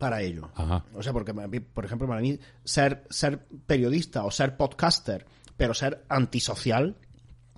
para 0.00 0.20
ello. 0.22 0.50
Ajá. 0.56 0.84
O 0.94 1.02
sea, 1.04 1.12
porque, 1.12 1.32
por 1.32 1.84
ejemplo, 1.84 2.08
para 2.08 2.20
mí, 2.20 2.36
ser, 2.64 3.04
ser 3.10 3.46
periodista 3.66 4.24
o 4.24 4.30
ser 4.32 4.56
podcaster, 4.56 5.24
pero 5.56 5.74
ser 5.74 6.02
antisocial, 6.08 6.96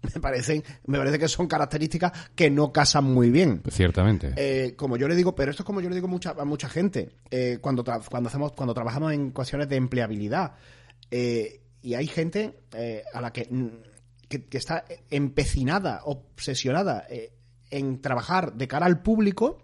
me 0.15 0.21
parecen, 0.21 0.63
me 0.87 0.99
parece 0.99 1.19
que 1.19 1.29
son 1.29 1.47
características 1.47 2.13
que 2.35 2.51
no 2.51 2.73
casan 2.73 3.05
muy 3.05 3.31
bien. 3.31 3.63
Ciertamente. 3.71 4.35
Eh, 4.37 4.75
como 4.77 4.97
yo 4.97 5.07
le 5.09 5.15
digo, 5.17 5.35
pero 5.35 5.51
esto 5.53 5.63
es 5.63 5.67
como 5.67 5.81
yo 5.81 5.89
le 5.89 5.95
digo 5.95 6.09
mucha- 6.09 6.35
a 6.37 6.45
mucha 6.45 6.69
gente, 6.69 7.13
eh, 7.31 7.59
cuando, 7.61 7.85
cuando, 7.85 8.29
hacemos, 8.29 8.53
cuando 8.53 8.75
trabajamos 8.75 9.13
en 9.13 9.31
cuestiones 9.31 9.69
de 9.69 9.77
empleabilidad. 9.77 10.55
eh, 11.11 11.61
y 11.85 11.95
hay 11.95 12.07
gente 12.07 12.61
a 13.13 13.21
la 13.21 13.33
que, 13.33 13.49
que, 14.29 14.45
que 14.47 14.57
está 14.59 14.85
empecinada, 15.11 16.03
obsesionada 16.05 17.07
en 17.71 18.01
trabajar 18.01 18.53
de 18.55 18.69
cara 18.69 18.87
al 18.87 19.03
público 19.03 19.59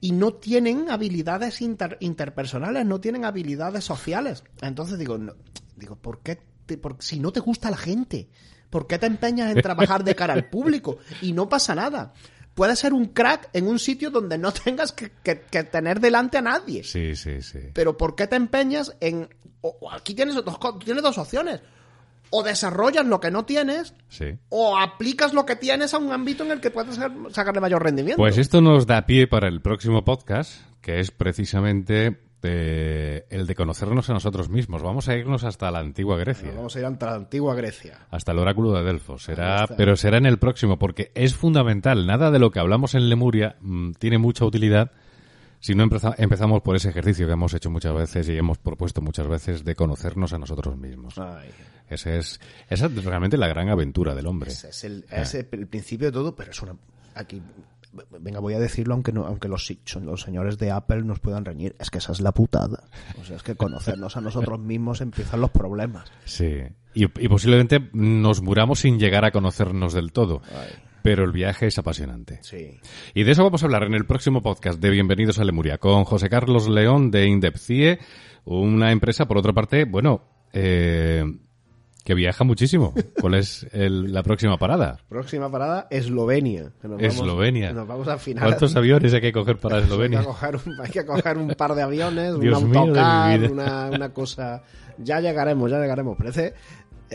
y 0.00 0.12
no 0.12 0.34
tienen 0.34 0.90
habilidades 0.90 1.60
inter- 1.60 1.96
interpersonales, 2.00 2.86
no 2.86 3.00
tienen 3.00 3.24
habilidades 3.24 3.84
sociales. 3.84 4.44
Entonces 4.62 4.98
digo, 4.98 5.18
no- 5.18 5.34
digo, 5.76 5.96
¿por 5.96 6.20
qué? 6.20 6.38
te- 6.66 6.78
por- 6.78 6.96
si 7.00 7.18
no 7.18 7.32
te 7.32 7.40
gusta 7.40 7.70
la 7.70 7.76
gente, 7.78 8.28
¿por 8.70 8.86
qué 8.86 8.98
te 8.98 9.06
empeñas 9.06 9.54
en 9.56 9.62
trabajar 9.62 10.04
de 10.04 10.14
cara 10.14 10.34
al 10.34 10.48
público? 10.50 10.98
Y 11.22 11.32
no 11.32 11.48
pasa 11.48 11.74
nada. 11.74 12.12
Puedes 12.54 12.78
ser 12.80 12.92
un 12.92 13.06
crack 13.06 13.48
en 13.52 13.66
un 13.68 13.78
sitio 13.78 14.10
donde 14.10 14.36
no 14.36 14.52
tengas 14.52 14.92
que, 14.92 15.12
que- 15.22 15.40
que 15.42 15.64
tener 15.64 16.00
delante 16.00 16.38
a 16.38 16.42
nadie. 16.42 16.84
Sí, 16.84 17.14
sí, 17.16 17.40
sí. 17.40 17.58
Pero 17.72 17.96
¿por 17.96 18.14
qué 18.16 18.26
te 18.26 18.36
empeñas 18.36 18.94
en... 19.00 19.28
aquí 19.92 20.14
tienes 20.14 20.34
dos, 20.34 20.58
tienes 20.84 21.02
dos 21.02 21.16
opciones. 21.18 21.60
O 22.30 22.42
desarrollas 22.42 23.06
lo 23.06 23.20
que 23.20 23.30
no 23.30 23.44
tienes, 23.44 23.94
Sí. 24.08 24.36
o 24.50 24.78
aplicas 24.78 25.32
lo 25.34 25.46
que 25.46 25.56
tienes 25.56 25.94
a 25.94 25.98
un 25.98 26.12
ámbito 26.12 26.44
en 26.44 26.50
el 26.52 26.60
que 26.60 26.70
puedes 26.70 26.96
sacar- 26.96 27.12
sacarle 27.30 27.60
mayor 27.60 27.82
rendimiento. 27.82 28.18
Pues 28.18 28.38
esto 28.38 28.60
nos 28.60 28.86
da 28.86 29.06
pie 29.06 29.26
para 29.26 29.48
el 29.48 29.60
próximo 29.60 30.04
podcast, 30.04 30.62
que 30.80 31.00
es 31.00 31.10
precisamente 31.10 32.20
eh, 32.44 33.26
el 33.30 33.48
de 33.48 33.54
conocernos 33.56 34.08
a 34.10 34.12
nosotros 34.12 34.48
mismos. 34.48 34.80
Vamos 34.80 35.08
a 35.08 35.16
irnos 35.16 35.42
hasta 35.42 35.72
la 35.72 35.80
antigua 35.80 36.16
Grecia. 36.16 36.52
Vamos 36.54 36.76
a 36.76 36.78
ir 36.78 36.84
a 36.86 36.90
la 36.90 37.14
antigua 37.14 37.54
Grecia. 37.56 37.98
Hasta 38.12 38.30
el 38.30 38.38
oráculo 38.38 38.72
de 38.74 38.84
Delfos. 38.84 39.24
Será, 39.24 39.66
pero 39.76 39.96
será 39.96 40.18
en 40.18 40.26
el 40.26 40.38
próximo, 40.38 40.78
porque 40.78 41.10
es 41.16 41.34
fundamental. 41.34 42.06
Nada 42.06 42.30
de 42.30 42.38
lo 42.38 42.52
que 42.52 42.60
hablamos 42.60 42.94
en 42.94 43.08
Lemuria 43.08 43.56
mm, 43.60 43.92
tiene 43.98 44.18
mucha 44.18 44.44
utilidad 44.44 44.92
si 45.60 45.74
no 45.74 45.84
empeza- 45.84 46.14
empezamos 46.18 46.62
por 46.62 46.76
ese 46.76 46.90
ejercicio 46.90 47.26
que 47.26 47.32
hemos 47.32 47.52
hecho 47.54 47.70
muchas 47.70 47.94
veces 47.94 48.28
y 48.28 48.36
hemos 48.36 48.58
propuesto 48.58 49.00
muchas 49.00 49.26
veces 49.28 49.64
de 49.64 49.74
conocernos 49.74 50.32
a 50.32 50.38
nosotros 50.38 50.76
mismos. 50.76 51.18
Ay, 51.18 51.50
Ese 51.88 52.18
es, 52.18 52.40
esa 52.68 52.86
es 52.86 53.04
realmente 53.04 53.36
la 53.36 53.48
gran 53.48 53.68
aventura 53.68 54.14
del 54.14 54.26
hombre. 54.26 54.50
ese 54.50 54.68
es 54.68 54.84
el, 54.84 55.04
es 55.10 55.34
el 55.34 55.46
principio 55.66 56.08
de 56.08 56.12
todo, 56.12 56.34
pero 56.36 56.50
es 56.50 56.62
una... 56.62 56.76
Aquí, 57.14 57.42
venga, 58.20 58.38
voy 58.40 58.54
a 58.54 58.60
decirlo 58.60 58.94
aunque 58.94 59.10
no, 59.12 59.24
aunque 59.26 59.48
los, 59.48 59.72
los 60.00 60.20
señores 60.20 60.58
de 60.58 60.70
Apple 60.70 61.02
nos 61.02 61.18
puedan 61.18 61.44
reñir. 61.44 61.74
Es 61.80 61.90
que 61.90 61.98
esa 61.98 62.12
es 62.12 62.20
la 62.20 62.32
putada. 62.32 62.84
O 63.20 63.24
sea, 63.24 63.36
es 63.36 63.42
que 63.42 63.56
conocernos 63.56 64.16
a 64.16 64.20
nosotros 64.20 64.60
mismos 64.60 65.00
empiezan 65.00 65.40
los 65.40 65.50
problemas. 65.50 66.08
Sí. 66.24 66.58
Y, 66.94 67.04
y 67.04 67.28
posiblemente 67.28 67.88
nos 67.92 68.42
muramos 68.42 68.80
sin 68.80 68.98
llegar 68.98 69.24
a 69.24 69.30
conocernos 69.32 69.92
del 69.94 70.12
todo. 70.12 70.42
Ay, 70.52 70.68
Pero 71.08 71.24
el 71.24 71.32
viaje 71.32 71.68
es 71.68 71.78
apasionante. 71.78 72.38
sí. 72.42 72.78
Y 73.14 73.22
de 73.24 73.32
eso 73.32 73.42
vamos 73.42 73.62
a 73.62 73.64
hablar 73.66 73.84
en 73.84 73.94
el 73.94 74.04
próximo 74.04 74.42
podcast 74.42 74.78
de 74.78 74.90
Bienvenidos 74.90 75.38
a 75.38 75.44
Lemuria 75.44 75.78
con 75.78 76.04
José 76.04 76.28
Carlos 76.28 76.68
León 76.68 77.10
de 77.10 77.24
Indepcie, 77.24 77.98
una 78.44 78.92
empresa, 78.92 79.24
por 79.26 79.38
otra 79.38 79.54
parte, 79.54 79.86
bueno, 79.86 80.20
eh, 80.52 81.24
que 82.04 82.12
viaja 82.12 82.44
muchísimo. 82.44 82.92
¿Cuál 83.22 83.36
es 83.36 83.66
el- 83.72 84.12
la 84.12 84.22
próxima 84.22 84.58
parada? 84.58 84.98
Próxima 85.08 85.50
parada, 85.50 85.86
Eslovenia. 85.90 86.64
Nos 86.82 86.82
vamos- 86.82 87.02
Eslovenia. 87.02 87.72
Nos 87.72 87.88
vamos 87.88 88.06
al 88.08 88.18
final. 88.18 88.44
¿Cuántos 88.44 88.76
aviones 88.76 89.14
hay 89.14 89.22
que 89.22 89.32
coger 89.32 89.56
para 89.56 89.76
Hay 89.76 89.80
que, 89.84 89.86
Eslovenia? 89.88 90.22
coger 90.24 90.56
un, 90.56 90.78
hay 90.78 90.90
que 90.90 91.06
coger 91.06 91.38
un 91.38 91.48
par 91.54 91.74
de 91.74 91.82
aviones, 91.84 92.38
Dios 92.40 92.62
un 92.62 92.76
autocar, 92.76 93.50
una, 93.50 93.90
una 93.94 94.08
cosa. 94.12 94.62
Ya 94.98 95.20
llegaremos, 95.20 95.70
ya 95.70 95.78
llegaremos. 95.80 96.18
Parece 96.18 96.52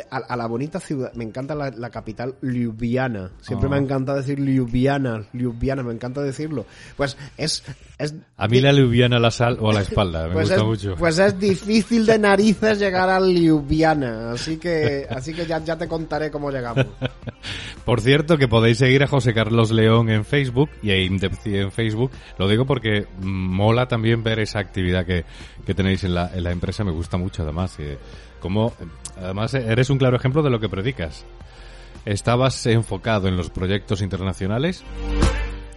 a, 0.10 0.17
a 0.17 0.36
la 0.38 0.47
bonita 0.47 0.79
ciudad. 0.79 1.13
Me 1.13 1.23
encanta 1.23 1.56
la, 1.56 1.69
la 1.71 1.89
capital 1.89 2.36
Ljubljana. 2.41 3.32
Siempre 3.41 3.67
Ah. 3.67 3.71
me 3.71 3.77
encanta 3.77 4.13
decir 4.15 4.39
Ljubljana, 4.39 5.25
Ljubljana, 5.34 5.84
me 5.84 5.93
encanta 5.93 6.21
decirlo. 6.21 6.65
Pues 6.97 7.17
es. 7.38 7.63
es 7.97 8.15
A 8.38 8.47
mí 8.47 8.60
la 8.62 8.71
liviana 8.71 9.17
a 9.17 9.19
la 9.19 9.32
sal 9.32 9.58
o 9.60 9.69
a 9.69 9.73
la 9.73 9.82
espalda, 9.88 10.27
me 10.27 10.34
pues 10.34 10.49
gusta 10.49 10.62
es, 10.62 10.67
mucho. 10.67 10.95
pues 10.97 11.19
es 11.19 11.39
difícil 11.39 12.06
de 12.06 12.17
narices 12.19 12.79
llegar 12.79 13.10
a 13.10 13.19
Ljubljana, 13.19 14.32
así 14.32 14.58
que 14.58 15.06
así 15.10 15.34
que 15.34 15.45
ya, 15.45 15.63
ya 15.63 15.77
te 15.77 15.88
contaré 15.88 16.32
cómo 16.32 16.49
llegamos. 16.51 16.86
Por 17.86 17.99
cierto, 17.99 18.38
que 18.38 18.47
podéis 18.47 18.77
seguir 18.77 19.03
a 19.03 19.08
José 19.08 19.34
Carlos 19.34 19.69
León 19.71 20.10
en 20.10 20.23
Facebook 20.23 20.69
y 20.82 20.91
a 20.91 20.97
Indepcie 21.01 21.62
en 21.62 21.71
Facebook. 21.71 22.12
Lo 22.38 22.47
digo 22.47 22.65
porque 22.65 23.08
mm, 23.19 23.25
mola 23.27 23.88
también 23.88 24.23
ver 24.23 24.39
esa 24.39 24.60
actividad 24.60 25.06
que, 25.06 25.25
que 25.65 25.73
tenéis 25.73 26.03
en 26.06 26.13
la, 26.15 26.32
en 26.34 26.43
la 26.43 26.51
empresa. 26.51 26.84
Me 26.86 26.91
gusta 26.91 27.17
mucho, 27.17 27.43
además. 27.43 27.75
eh, 27.79 27.97
como, 28.43 28.73
además, 29.15 29.53
eres 29.53 29.89
un 29.89 29.97
claro 29.97 30.17
ejemplo 30.17 30.43
de 30.43 30.49
lo 30.49 30.60
que 30.60 30.67
predicas. 30.67 31.23
Estabas 32.03 32.65
enfocado 32.65 33.29
en 33.29 33.38
los 33.38 33.49
proyectos 33.49 34.01
internacionales 34.01 34.84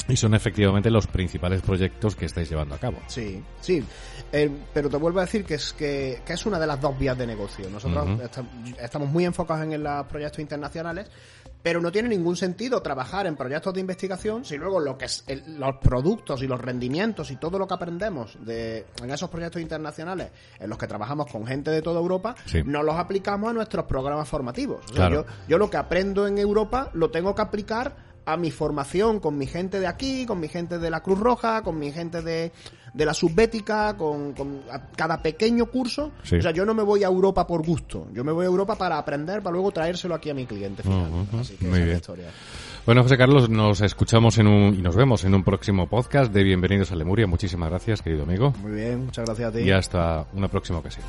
y 0.08 0.16
son 0.16 0.34
efectivamente 0.34 0.90
los 0.90 1.06
principales 1.06 1.62
proyectos 1.62 2.16
que 2.16 2.24
estáis 2.24 2.50
llevando 2.50 2.74
a 2.74 2.78
cabo. 2.78 2.98
Sí, 3.06 3.40
sí. 3.60 3.84
Eh, 4.32 4.50
pero 4.74 4.90
te 4.90 4.96
vuelvo 4.96 5.20
a 5.20 5.26
decir 5.26 5.44
que 5.44 5.54
es 5.54 5.72
que, 5.74 6.22
que 6.26 6.32
es 6.32 6.44
una 6.44 6.58
de 6.58 6.66
las 6.66 6.80
dos 6.80 6.98
vías 6.98 7.16
de 7.16 7.28
negocio. 7.28 7.70
Nosotros 7.70 8.20
estamos 8.80 9.08
muy 9.08 9.24
enfocados 9.24 9.62
en 9.62 9.80
los 9.80 10.06
proyectos 10.06 10.40
internacionales, 10.40 11.08
pero 11.66 11.80
no 11.80 11.90
tiene 11.90 12.08
ningún 12.08 12.36
sentido 12.36 12.80
trabajar 12.80 13.26
en 13.26 13.34
proyectos 13.34 13.74
de 13.74 13.80
investigación 13.80 14.44
si 14.44 14.56
luego 14.56 14.78
lo 14.78 14.96
que 14.96 15.06
es 15.06 15.24
el- 15.26 15.58
los 15.58 15.78
productos 15.78 16.40
y 16.40 16.46
los 16.46 16.60
rendimientos 16.60 17.32
y 17.32 17.36
todo 17.38 17.58
lo 17.58 17.66
que 17.66 17.74
aprendemos 17.74 18.38
de, 18.46 18.86
en 19.02 19.10
esos 19.10 19.28
proyectos 19.28 19.60
internacionales 19.60 20.30
en 20.60 20.70
los 20.70 20.78
que 20.78 20.86
trabajamos 20.86 21.26
con 21.26 21.44
gente 21.44 21.72
de 21.72 21.82
toda 21.82 21.98
Europa, 21.98 22.36
Sí. 22.44 22.62
no 22.64 22.84
los 22.84 22.94
aplicamos 22.94 23.50
a 23.50 23.52
nuestros 23.52 23.84
programas 23.86 24.28
formativos. 24.28 24.84
O 24.84 24.88
sea, 24.94 25.08
Claro. 25.08 25.26
yo, 25.26 25.32
yo 25.48 25.58
lo 25.58 25.68
que 25.68 25.76
aprendo 25.76 26.28
en 26.28 26.38
Europa 26.38 26.88
lo 26.92 27.10
tengo 27.10 27.34
que 27.34 27.42
aplicar 27.42 28.05
a 28.26 28.36
mi 28.36 28.50
formación 28.50 29.20
con 29.20 29.38
mi 29.38 29.46
gente 29.46 29.80
de 29.80 29.86
aquí, 29.86 30.26
con 30.26 30.40
mi 30.40 30.48
gente 30.48 30.78
de 30.78 30.90
la 30.90 31.00
Cruz 31.00 31.18
Roja, 31.20 31.62
con 31.62 31.78
mi 31.78 31.92
gente 31.92 32.22
de, 32.22 32.52
de 32.92 33.06
la 33.06 33.14
Subbética, 33.14 33.96
con, 33.96 34.32
con 34.32 34.62
cada 34.96 35.22
pequeño 35.22 35.66
curso. 35.66 36.10
Sí. 36.24 36.36
O 36.36 36.42
sea, 36.42 36.50
yo 36.50 36.66
no 36.66 36.74
me 36.74 36.82
voy 36.82 37.04
a 37.04 37.06
Europa 37.06 37.46
por 37.46 37.64
gusto. 37.64 38.08
Yo 38.12 38.24
me 38.24 38.32
voy 38.32 38.44
a 38.44 38.48
Europa 38.48 38.74
para 38.76 38.98
aprender, 38.98 39.42
para 39.42 39.52
luego 39.54 39.70
traérselo 39.70 40.14
aquí 40.14 40.28
a 40.30 40.34
mi 40.34 40.44
cliente 40.44 40.82
final. 40.82 41.08
Ujú, 41.10 41.38
Así 41.38 41.54
que 41.56 41.66
muy 41.66 41.74
esa 41.74 41.76
es 41.76 41.80
la 41.80 41.84
bien. 41.84 41.96
historia. 41.96 42.26
Bueno, 42.84 43.02
José 43.02 43.16
Carlos, 43.16 43.48
nos 43.48 43.80
escuchamos 43.80 44.38
en 44.38 44.46
un, 44.46 44.74
y 44.74 44.82
nos 44.82 44.94
vemos 44.96 45.24
en 45.24 45.34
un 45.34 45.42
próximo 45.44 45.88
podcast 45.88 46.32
de 46.32 46.42
Bienvenidos 46.44 46.92
a 46.92 46.96
Lemuria. 46.96 47.26
Muchísimas 47.26 47.68
gracias, 47.70 48.02
querido 48.02 48.24
amigo. 48.24 48.52
Muy 48.62 48.72
bien, 48.72 49.06
muchas 49.06 49.24
gracias 49.24 49.48
a 49.48 49.52
ti. 49.56 49.60
Y 49.62 49.70
hasta 49.72 50.26
una 50.34 50.48
próxima 50.48 50.78
ocasión. 50.80 51.04